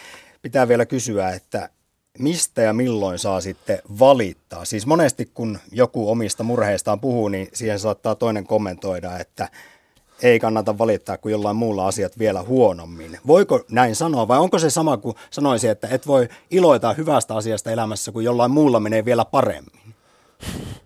[0.41, 1.69] pitää vielä kysyä, että
[2.19, 4.65] mistä ja milloin saa sitten valittaa?
[4.65, 9.49] Siis monesti kun joku omista murheistaan puhuu, niin siihen saattaa toinen kommentoida, että
[10.21, 13.17] ei kannata valittaa, kuin jollain muulla asiat vielä huonommin.
[13.27, 17.71] Voiko näin sanoa vai onko se sama kuin sanoisi, että et voi iloita hyvästä asiasta
[17.71, 19.93] elämässä, kun jollain muulla menee vielä paremmin?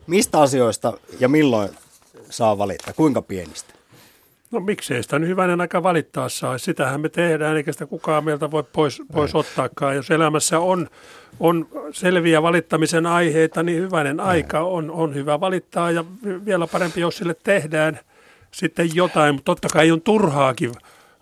[0.08, 1.70] Mistä asioista ja milloin
[2.30, 2.94] saa valittaa?
[2.94, 3.74] Kuinka pienistä?
[4.52, 6.58] No miksei sitä nyt hyvänen aika valittaa saa.
[6.58, 9.96] Sitähän me tehdään, eikä sitä kukaan meiltä voi pois, pois ottaakaan.
[9.96, 10.88] Jos elämässä on,
[11.40, 16.06] on selviä valittamisen aiheita, niin hyvänen aika on, on hyvä valittaa ja
[16.46, 18.00] vielä parempi, jos sille tehdään–
[18.54, 20.72] sitten jotain, mutta totta kai on turhaakin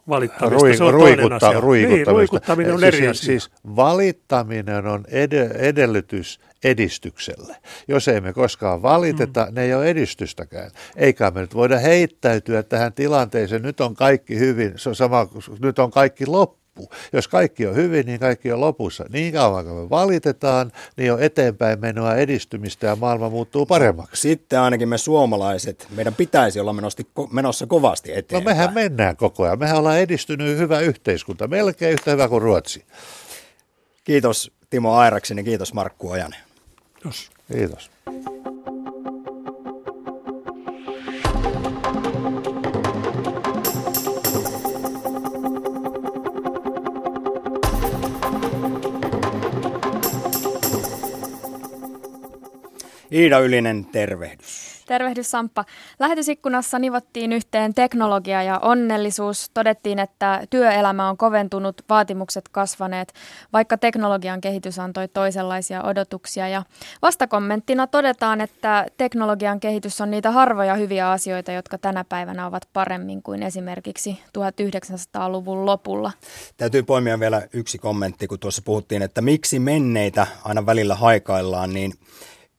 [0.09, 0.59] valittamista.
[0.59, 1.95] Rui, se on ruikutta, ruikuttamista.
[1.95, 3.25] Niin, ruikuttaminen on siis, eri asia.
[3.25, 7.55] Siis valittaminen on ed- edellytys edistykselle.
[7.87, 9.55] Jos ei me koskaan valiteta, mm.
[9.55, 10.71] ne ei ole edistystäkään.
[10.95, 15.27] Eikä me nyt voida heittäytyä tähän tilanteeseen, nyt on kaikki hyvin, se on sama,
[15.61, 16.95] nyt on kaikki loppu loppu.
[17.13, 19.05] Jos kaikki on hyvin, niin kaikki on lopussa.
[19.09, 24.21] Niin kauan kuin me valitetaan, niin on eteenpäin menoa edistymistä ja maailma muuttuu paremmaksi.
[24.21, 28.43] Sitten ainakin me suomalaiset, meidän pitäisi olla menosti, menossa kovasti eteenpäin.
[28.43, 29.59] No mehän mennään koko ajan.
[29.59, 32.85] Mehän ollaan edistynyt hyvä yhteiskunta, melkein yhtä hyvä kuin Ruotsi.
[34.03, 36.39] Kiitos Timo Airaksinen, ja kiitos Markku Ojanen.
[36.93, 37.31] Kiitos.
[37.51, 37.91] Kiitos.
[53.11, 54.83] Iida Ylinen, tervehdys.
[54.87, 55.65] Tervehdys Samppa.
[55.99, 59.49] Lähetysikkunassa nivottiin yhteen teknologia ja onnellisuus.
[59.53, 63.13] Todettiin, että työelämä on koventunut, vaatimukset kasvaneet,
[63.53, 66.47] vaikka teknologian kehitys antoi toisenlaisia odotuksia.
[66.47, 66.63] Ja
[67.01, 73.23] vastakommenttina todetaan, että teknologian kehitys on niitä harvoja hyviä asioita, jotka tänä päivänä ovat paremmin
[73.23, 76.11] kuin esimerkiksi 1900-luvun lopulla.
[76.57, 81.93] Täytyy poimia vielä yksi kommentti, kun tuossa puhuttiin, että miksi menneitä aina välillä haikaillaan, niin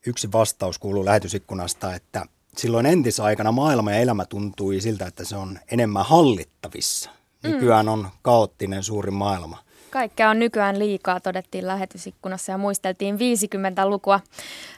[0.07, 2.27] yksi vastaus kuuluu lähetysikkunasta, että
[2.57, 7.11] silloin entisaikana maailma ja elämä tuntui siltä, että se on enemmän hallittavissa.
[7.43, 7.51] Mm.
[7.51, 9.65] Nykyään on kaoottinen suuri maailma.
[9.91, 14.21] Kaikkea on nykyään liikaa, todettiin lähetysikkunassa ja muisteltiin 50-lukua.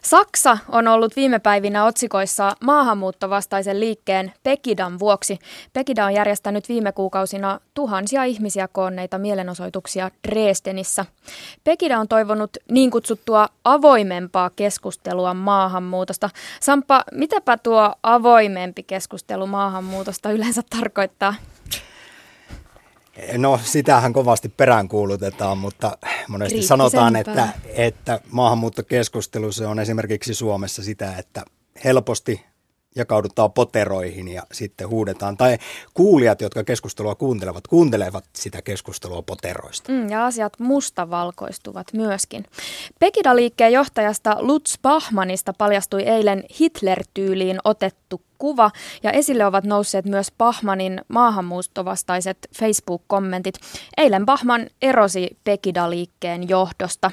[0.02, 5.38] Saksa on ollut viime päivinä otsikoissa maahanmuuttovastaisen liikkeen Pekidan vuoksi.
[5.72, 11.06] Pekida on järjestänyt viime kuukausina tuhansia ihmisiä koonneita mielenosoituksia Dresdenissä.
[11.64, 16.30] Pekida on toivonut niin kutsuttua avoimempaa keskustelua maahanmuutosta.
[16.60, 21.34] Sampa, mitäpä tuo avoimempi keskustelu maahanmuutosta yleensä tarkoittaa?
[23.38, 25.98] No sitähän kovasti peräänkuulutetaan, mutta
[26.28, 31.44] monesti sanotaan, että, että maahanmuuttokeskustelu se on esimerkiksi Suomessa sitä, että
[31.84, 32.51] helposti
[32.97, 35.36] jakaudutaan poteroihin ja sitten huudetaan.
[35.36, 35.59] Tai
[35.95, 39.93] kuulijat, jotka keskustelua kuuntelevat, kuuntelevat sitä keskustelua poteroista.
[39.93, 42.45] Mm, ja asiat mustavalkoistuvat myöskin.
[42.99, 48.70] Pekida-liikkeen johtajasta Lutz Bachmanista paljastui eilen Hitler-tyyliin otettu kuva
[49.03, 53.55] ja esille ovat nousseet myös Pahmanin maahanmuuttovastaiset Facebook-kommentit.
[53.97, 57.11] Eilen Pahman erosi Pekida-liikkeen johdosta.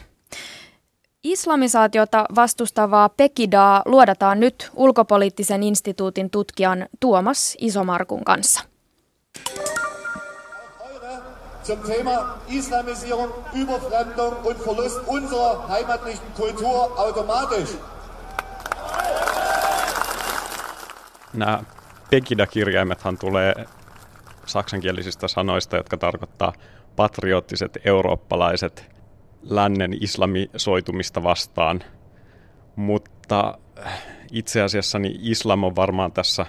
[1.24, 8.62] Islamisaatiota vastustavaa Pekidaa luodataan nyt ulkopoliittisen instituutin tutkijan Tuomas Isomarkun kanssa.
[11.64, 17.78] Zum Thema Islamisierung, Überfremdung und Verlust unserer heimatlichen Kultur automatisch.
[21.34, 21.64] Nämä
[22.10, 23.54] Pegida-kirjaimethan tulee
[24.46, 26.54] saksankielisistä sanoista, jotka tarkoittaa
[26.96, 28.99] patriottiset eurooppalaiset
[29.44, 31.84] lännen islamisoitumista vastaan.
[32.76, 33.58] Mutta
[34.32, 36.46] itse asiassa niin islam on varmaan tässä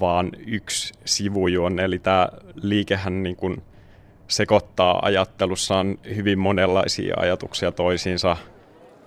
[0.00, 3.62] vaan yksi sivujuon, eli tämä liikehän niin kuin
[4.28, 8.36] sekoittaa ajattelussaan hyvin monenlaisia ajatuksia toisiinsa.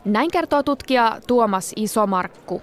[0.05, 2.62] Näin kertoo tutkija Tuomas Isomarkku.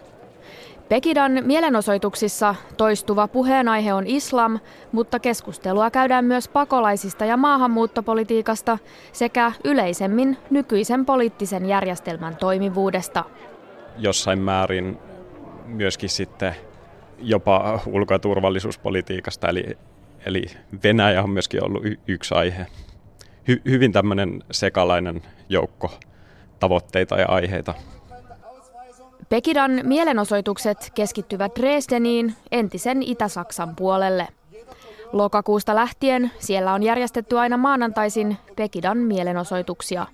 [0.89, 4.61] Pekidan mielenosoituksissa toistuva puheenaihe on islam,
[4.93, 8.79] mutta keskustelua käydään myös pakolaisista ja maahanmuuttopolitiikasta
[9.13, 13.25] sekä yleisemmin nykyisen poliittisen järjestelmän toimivuudesta.
[13.99, 14.99] Jossain määrin
[15.67, 16.55] myöskin sitten
[17.19, 19.79] jopa ulko- ja turvallisuuspolitiikasta, eli,
[20.27, 20.45] eli
[20.85, 22.67] Venäjä on myöskin ollut y- yksi aihe.
[23.51, 25.91] Hy- hyvin tämmöinen sekalainen joukko
[26.61, 27.75] tavoitteita ja aiheita.
[29.29, 34.29] Pekidan mielenosoitukset keskittyvät Dresdeniin, entisen Itä-Saksan puolelle.
[35.13, 40.07] Lokakuusta lähtien siellä on järjestetty aina maanantaisin Pekidan mielenosoituksia.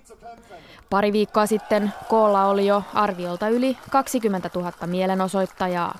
[0.90, 5.98] Pari viikkoa sitten koolla oli jo arviolta yli 20 000 mielenosoittajaa.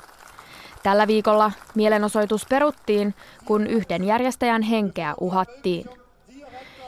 [0.82, 5.84] Tällä viikolla mielenosoitus peruttiin, kun yhden järjestäjän henkeä uhattiin.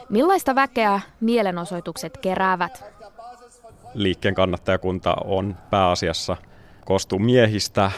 [0.09, 2.94] Millaista väkeä mielenosoitukset keräävät?
[3.95, 6.37] Liikkeen kannattajakunta on pääasiassa
[6.85, 7.91] koostuu miehistä.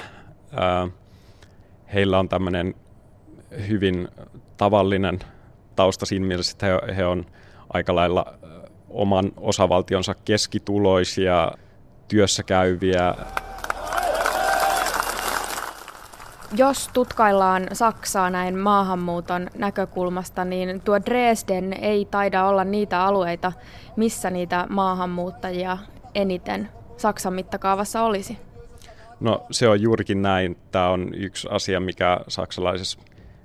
[1.93, 2.75] Heillä on tämmöinen
[3.67, 4.07] hyvin
[4.57, 5.19] tavallinen
[5.75, 7.25] tausta siinä mielessä, että he, on
[7.73, 8.25] aika lailla
[8.89, 11.51] oman osavaltionsa keskituloisia,
[12.07, 13.15] työssä käyviä.
[16.55, 23.51] Jos tutkaillaan Saksaa näin maahanmuuton näkökulmasta, niin tuo Dresden ei taida olla niitä alueita,
[23.95, 25.77] missä niitä maahanmuuttajia
[26.15, 28.37] eniten Saksan mittakaavassa olisi?
[29.19, 30.57] No se on juurikin näin.
[30.71, 32.99] Tämä on yksi asia, mikä saksalaisessa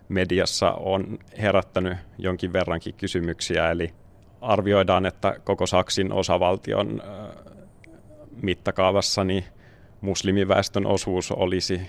[0.09, 3.71] mediassa on herättänyt jonkin verrankin kysymyksiä.
[3.71, 3.93] Eli
[4.41, 7.03] arvioidaan, että koko Saksin osavaltion
[8.43, 9.45] mittakaavassa niin
[10.03, 11.81] muslimiväestön osuus olisi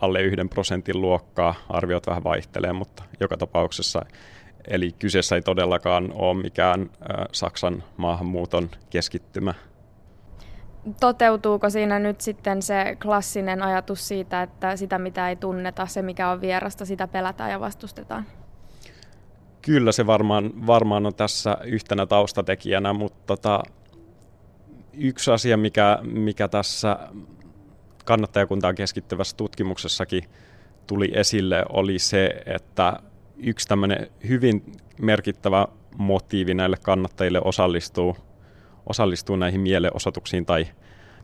[0.00, 1.54] alle yhden prosentin luokkaa.
[1.68, 4.02] Arviot vähän vaihtelee, mutta joka tapauksessa
[4.70, 6.90] Eli kyseessä ei todellakaan ole mikään
[7.32, 9.54] Saksan maahanmuuton keskittymä.
[11.00, 16.30] Toteutuuko siinä nyt sitten se klassinen ajatus siitä, että sitä mitä ei tunneta, se mikä
[16.30, 18.26] on vierasta, sitä pelätään ja vastustetaan?
[19.62, 23.62] Kyllä se varmaan, varmaan on tässä yhtenä taustatekijänä, mutta tota,
[24.98, 26.98] yksi asia, mikä, mikä tässä
[28.04, 30.24] kannattajakuntaan keskittyvässä tutkimuksessakin
[30.86, 33.00] tuli esille, oli se, että
[33.36, 35.68] yksi tämmöinen hyvin merkittävä
[35.98, 38.16] motiivi näille kannattajille osallistuu,
[38.86, 40.66] osallistuu näihin mielenosoituksiin tai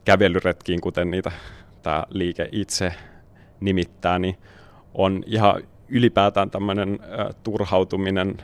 [0.04, 1.32] kävelyretkiin, kuten niitä
[1.82, 2.92] tämä liike itse
[3.60, 4.36] nimittää, niin
[4.94, 6.98] on ihan ylipäätään tämmöinen
[7.42, 8.36] turhautuminen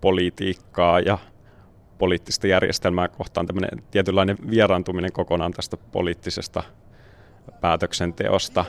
[0.00, 1.18] politiikkaa ja
[1.98, 6.62] poliittista järjestelmää kohtaan, tämmöinen tietynlainen vieraantuminen kokonaan tästä poliittisesta
[7.60, 8.64] päätöksenteosta.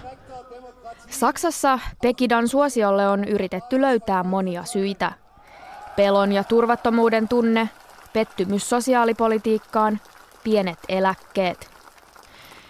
[1.10, 5.12] Saksassa Pekidan suosiolle on yritetty löytää monia syitä.
[5.96, 7.70] Pelon ja turvattomuuden tunne,
[8.14, 10.00] pettymys sosiaalipolitiikkaan,
[10.44, 11.76] pienet eläkkeet.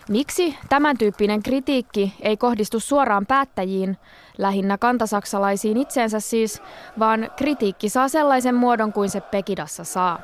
[0.09, 3.97] Miksi tämän tyyppinen kritiikki ei kohdistu suoraan päättäjiin,
[4.37, 6.61] lähinnä kantasaksalaisiin itseensä siis,
[6.99, 10.19] vaan kritiikki saa sellaisen muodon kuin se Pekidassa saa?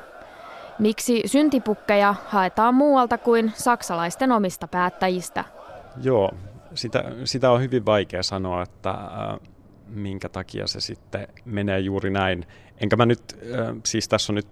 [0.82, 5.44] Miksi syntipukkeja haetaan muualta kuin saksalaisten omista päättäjistä?
[6.02, 6.30] Joo,
[6.74, 9.40] sitä, sitä on hyvin vaikea sanoa, että äh,
[9.88, 12.46] minkä takia se sitten menee juuri näin.
[12.80, 14.46] Enkä mä nyt, äh, siis tässä on nyt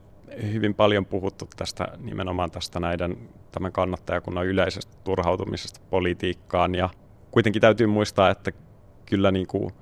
[0.53, 3.19] hyvin paljon puhuttu tästä nimenomaan tästä näiden
[3.53, 6.89] tämän kannattajakunnan yleisestä turhautumisesta politiikkaan ja
[7.31, 8.53] kuitenkin täytyy muistaa, että
[9.07, 9.75] kyllä niin kuin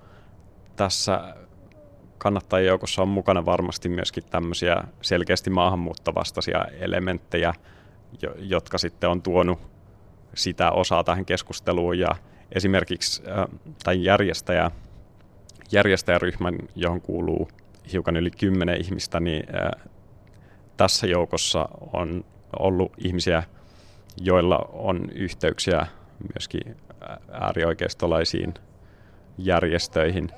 [0.76, 1.34] tässä
[2.18, 7.54] kannattajien joukossa on mukana varmasti myöskin tämmöisiä selkeästi maahanmuuttovastaisia elementtejä,
[8.36, 9.58] jotka sitten on tuonut
[10.34, 12.08] sitä osaa tähän keskusteluun ja
[12.52, 13.22] esimerkiksi
[13.84, 14.70] tai järjestäjä,
[15.72, 17.48] järjestäjäryhmän, johon kuuluu
[17.92, 19.46] hiukan yli kymmenen ihmistä, niin
[20.76, 22.24] tässä joukossa on
[22.58, 23.42] ollut ihmisiä,
[24.16, 25.86] joilla on yhteyksiä
[26.34, 26.76] myöskin
[27.32, 28.54] äärioikeistolaisiin
[29.38, 30.30] järjestöihin.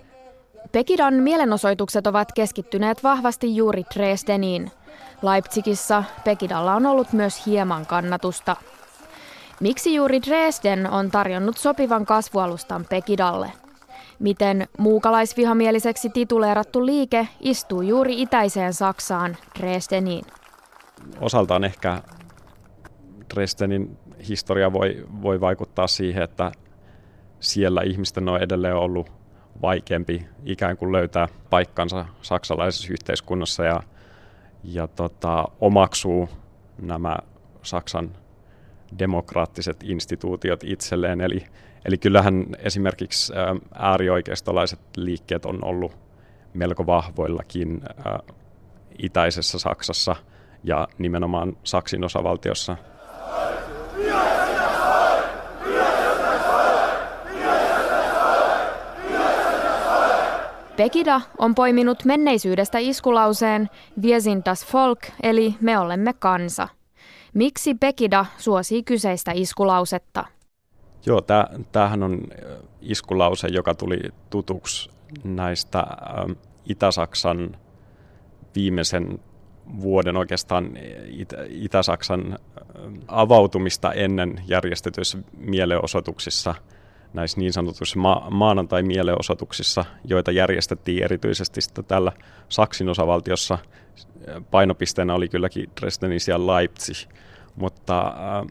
[0.72, 4.70] Pekidan mielenosoitukset ovat keskittyneet vahvasti juuri Dresdeniin.
[5.22, 8.56] Leipzigissä Pekidalla on ollut myös hieman kannatusta.
[9.60, 13.52] Miksi juuri Dresden on tarjonnut sopivan kasvualustan Pekidalle?
[14.18, 20.24] Miten muukalaisvihamieliseksi tituleerattu liike istuu juuri itäiseen Saksaan, Dresdeniin?
[21.20, 22.02] Osaltaan ehkä
[23.34, 23.98] Dresdenin
[24.28, 26.52] historia voi, voi vaikuttaa siihen, että
[27.40, 29.19] siellä ihmisten on edelleen ollut
[29.62, 33.82] vaikeampi ikään kuin löytää paikkansa saksalaisessa yhteiskunnassa ja,
[34.64, 36.28] ja tota, omaksuu
[36.82, 37.16] nämä
[37.62, 38.10] Saksan
[38.98, 41.20] demokraattiset instituutiot itselleen.
[41.20, 41.44] Eli,
[41.84, 43.32] eli kyllähän esimerkiksi
[43.74, 45.98] äärioikeistolaiset liikkeet on ollut
[46.54, 47.80] melko vahvoillakin
[48.98, 50.16] itäisessä Saksassa
[50.64, 52.76] ja nimenomaan Saksin osavaltiossa.
[60.80, 63.70] Pekida on poiminut menneisyydestä iskulauseen
[64.02, 66.68] Wir sind das Volk, eli me olemme kansa–
[67.34, 70.24] Miksi Pekida suosii kyseistä iskulausetta?
[71.06, 71.22] Joo,
[71.72, 72.20] tämähän on
[72.80, 73.98] iskulause, joka tuli
[74.30, 74.90] tutuksi
[75.24, 75.86] näistä
[76.64, 77.56] Itä-Saksan
[78.54, 79.18] viimeisen
[79.80, 80.70] vuoden oikeastaan
[81.48, 82.38] Itä-Saksan
[83.08, 86.54] avautumista ennen järjestetyissä mielenosoituksissa,
[87.12, 92.12] näissä niin sanotuissa ma- maanantai-mielenosoituksissa, joita järjestettiin erityisesti tällä
[92.48, 93.58] Saksin osavaltiossa–
[94.50, 97.10] painopisteenä oli kylläkin Dresdenin siellä Leipzig,
[97.56, 98.46] mutta äh,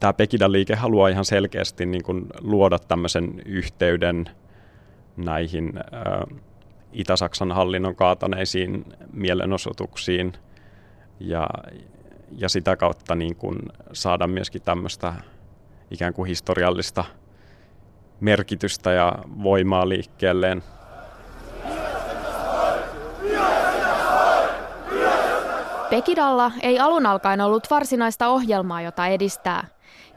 [0.00, 4.24] tämä Pekidan liike haluaa ihan selkeästi niin kuin luoda tämmöisen yhteyden
[5.16, 6.38] näihin äh,
[6.92, 10.32] Itä-Saksan hallinnon kaataneisiin mielenosoituksiin
[11.20, 11.46] ja,
[12.32, 13.58] ja sitä kautta niin kuin
[13.92, 15.14] saada myöskin tämmöistä
[15.90, 17.04] ikään kuin historiallista
[18.20, 19.12] merkitystä ja
[19.42, 20.62] voimaa liikkeelleen.
[25.90, 29.66] Pekidalla ei alun alkaen ollut varsinaista ohjelmaa, jota edistää.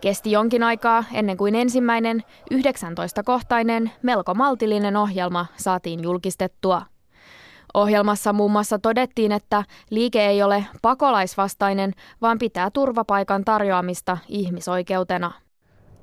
[0.01, 2.23] Kesti jonkin aikaa ennen kuin ensimmäinen
[2.53, 6.81] 19-kohtainen, melko maltillinen ohjelma saatiin julkistettua.
[7.73, 15.31] Ohjelmassa muun muassa todettiin, että liike ei ole pakolaisvastainen, vaan pitää turvapaikan tarjoamista ihmisoikeutena.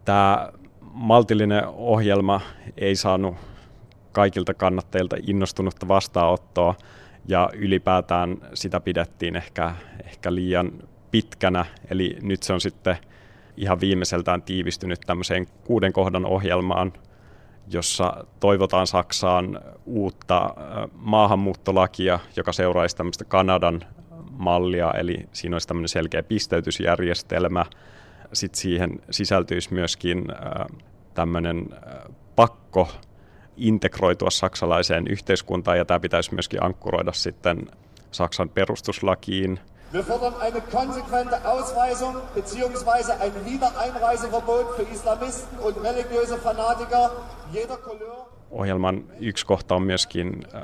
[0.04, 0.48] Tämä
[0.94, 2.40] maltillinen ohjelma
[2.76, 3.36] ei saanut
[4.12, 6.74] kaikilta kannattajilta innostunutta vastaanottoa
[7.26, 9.74] ja ylipäätään sitä pidettiin ehkä,
[10.04, 10.72] ehkä liian
[11.10, 12.96] pitkänä, eli nyt se on sitten
[13.56, 16.92] ihan viimeiseltään tiivistynyt tämmöiseen kuuden kohdan ohjelmaan,
[17.68, 20.54] jossa toivotaan Saksaan uutta
[20.92, 23.80] maahanmuuttolakia, joka seuraisi tämmöistä Kanadan
[24.30, 27.64] mallia, eli siinä olisi tämmöinen selkeä pisteytysjärjestelmä.
[28.34, 30.24] Sitten siihen sisältyisi myöskin
[31.14, 31.68] tämmöinen
[32.36, 32.88] pakko
[33.56, 37.66] integroitua saksalaiseen yhteiskuntaan ja tämä pitäisi myöskin ankkuroida sitten
[38.10, 39.60] Saksan perustuslakiin.
[39.92, 43.12] Wir fordern eine konsequente Ausweisung bzw.
[43.20, 47.10] ein Wiedereinreiseverbot für Islamisten und religiöse Fanatiker
[47.52, 48.26] jeder Couleur.
[48.50, 50.62] Ohjelman yksi kohta on myöskin äh,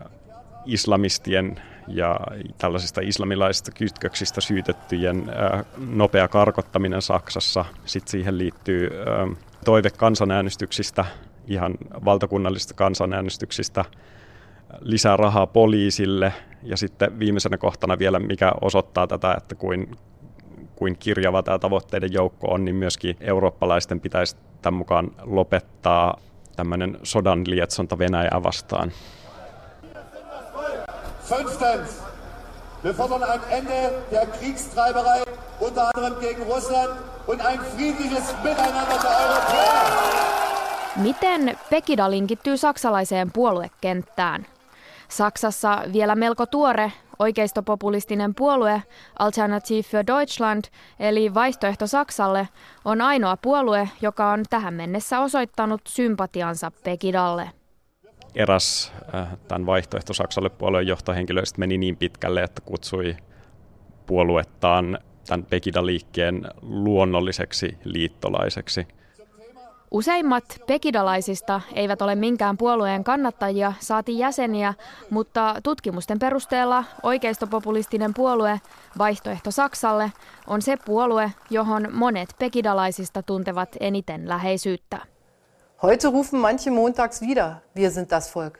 [0.66, 2.20] islamistien ja
[2.58, 7.64] tällaisista islamilaisista kytköksistä syytettyjen äh, nopea karkottaminen Saksassa.
[7.84, 11.04] Sitten siihen liittyy äh, toive kansanäänestyksistä
[11.50, 11.74] ihan
[12.04, 13.84] valtakunnallisista kansanäänestyksistä,
[14.80, 16.32] lisää rahaa poliisille
[16.62, 19.96] ja sitten viimeisenä kohtana vielä, mikä osoittaa tätä, että kuin,
[20.76, 26.20] kuin kirjava tämä tavoitteiden joukko on, niin myöskin eurooppalaisten pitäisi tämän mukaan lopettaa
[26.56, 28.92] tämmöinen sodan lietsonta Venäjää vastaan.
[31.30, 32.02] Fünftens,
[32.82, 35.22] wir fordern ein Ende der Kriegstreiberei
[35.60, 36.90] unter anderem gegen Russland
[37.26, 39.82] und ein friedliches Miteinander der Europäer.
[40.96, 44.46] Miten Pekida linkittyy saksalaiseen puoluekenttään?
[45.08, 48.82] Saksassa vielä melko tuore oikeistopopulistinen puolue
[49.18, 50.64] Alternative für Deutschland,
[51.00, 52.48] eli vaihtoehto Saksalle,
[52.84, 57.59] on ainoa puolue, joka on tähän mennessä osoittanut sympatiansa Pekidalle.
[58.34, 63.16] Eräs äh, tämän vaihtoehto Saksalle puolueen johtohenkilöistä meni niin pitkälle, että kutsui
[64.06, 68.86] puoluettaan tämän Pekida-liikkeen luonnolliseksi liittolaiseksi–
[69.90, 74.74] Useimmat pekidalaisista eivät ole minkään puolueen kannattajia, saati jäseniä,
[75.10, 78.60] mutta tutkimusten perusteella oikeistopopulistinen puolue
[78.98, 80.12] Vaihtoehto Saksalle
[80.46, 84.98] on se puolue, johon monet pekidalaisista tuntevat eniten läheisyyttä.
[85.82, 88.58] Heute rufen manche montags wieder, wir sind das Volk.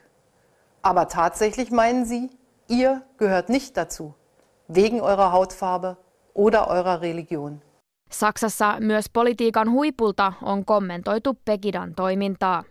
[0.83, 2.31] Aber tatsächlich meinen sie,
[2.68, 4.14] ihr gehört nicht dazu,
[4.68, 5.97] wegen eurer Hautfarbe
[6.35, 7.61] oder eurer Religion.
[8.11, 12.64] Saksassa myös politiikan huipulta on kommentoitu Pekidan toimintaa.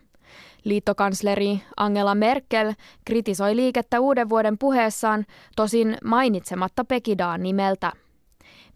[0.64, 2.74] Liittokansleri Angela Merkel
[3.04, 5.26] kritisoi liikettä uuden vuoden puheessaan,
[5.56, 7.92] tosin mainitsematta Pekidaa nimeltä.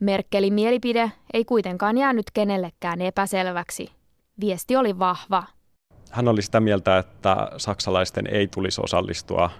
[0.00, 3.92] Merkelin mielipide ei kuitenkaan jäänyt kenellekään epäselväksi.
[4.40, 5.53] Viesti oli vahva.
[6.14, 9.50] Hän oli sitä mieltä, että saksalaisten ei tulisi osallistua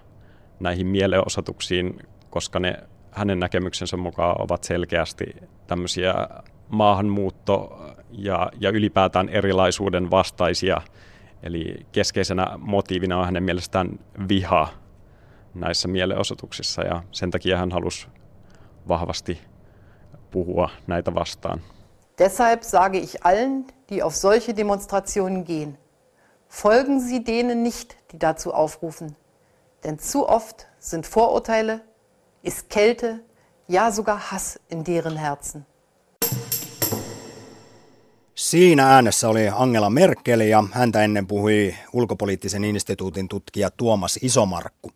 [0.61, 1.99] näihin mielenosoituksiin,
[2.31, 2.77] koska ne
[3.11, 5.25] hänen näkemyksensä mukaan ovat selkeästi
[5.67, 6.15] tämmöisiä
[6.69, 7.81] maahanmuutto
[8.11, 10.81] ja, ja ylipäätään erilaisuuden vastaisia.
[11.43, 13.99] Eli keskeisenä motiivina on hänen mielestään
[14.29, 14.69] viha
[15.55, 18.07] näissä mielenosoituksissa ja sen takia hän halusi
[18.89, 19.41] vahvasti
[20.31, 21.61] puhua näitä vastaan.
[22.19, 25.79] Deshalb sage ich allen, die auf solche Demonstrationen gehen,
[26.49, 29.17] folgen Sie denen nicht, die dazu aufrufen.
[29.85, 31.81] Denn zu oft sind Vorurteile,
[32.43, 33.21] ist Kälte,
[33.69, 35.67] ja sogar Hass in deren Herzen.
[38.35, 44.91] Siinä äänessä oli Angela Merkel ja häntä ennen puhui ulkopoliittisen instituutin tutkija Tuomas Isomarkku.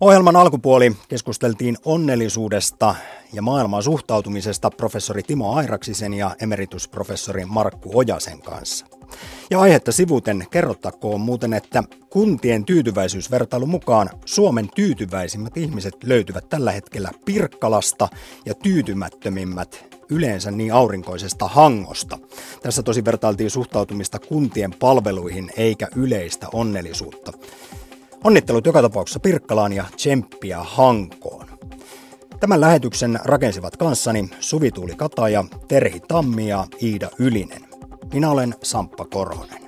[0.00, 2.94] Ohjelman alkupuoli keskusteltiin onnellisuudesta
[3.32, 8.86] ja maailman suhtautumisesta professori Timo Airaksisen ja emeritusprofessori Markku Ojasen kanssa.
[9.50, 17.10] Ja aihetta sivuten kerrottakoon muuten, että kuntien tyytyväisyysvertailun mukaan Suomen tyytyväisimmät ihmiset löytyvät tällä hetkellä
[17.24, 18.08] Pirkkalasta
[18.46, 22.18] ja tyytymättömimmät yleensä niin aurinkoisesta hangosta.
[22.62, 27.32] Tässä tosi vertailtiin suhtautumista kuntien palveluihin eikä yleistä onnellisuutta.
[28.24, 31.46] Onnittelut joka tapauksessa Pirkkalaan ja tsemppiä Hankoon.
[32.40, 37.65] Tämän lähetyksen rakensivat kanssani Suvi Tuuli Kataja, Terhi Tammi ja Iida Ylinen.
[38.12, 39.65] Minä olen Samppa Korhonen.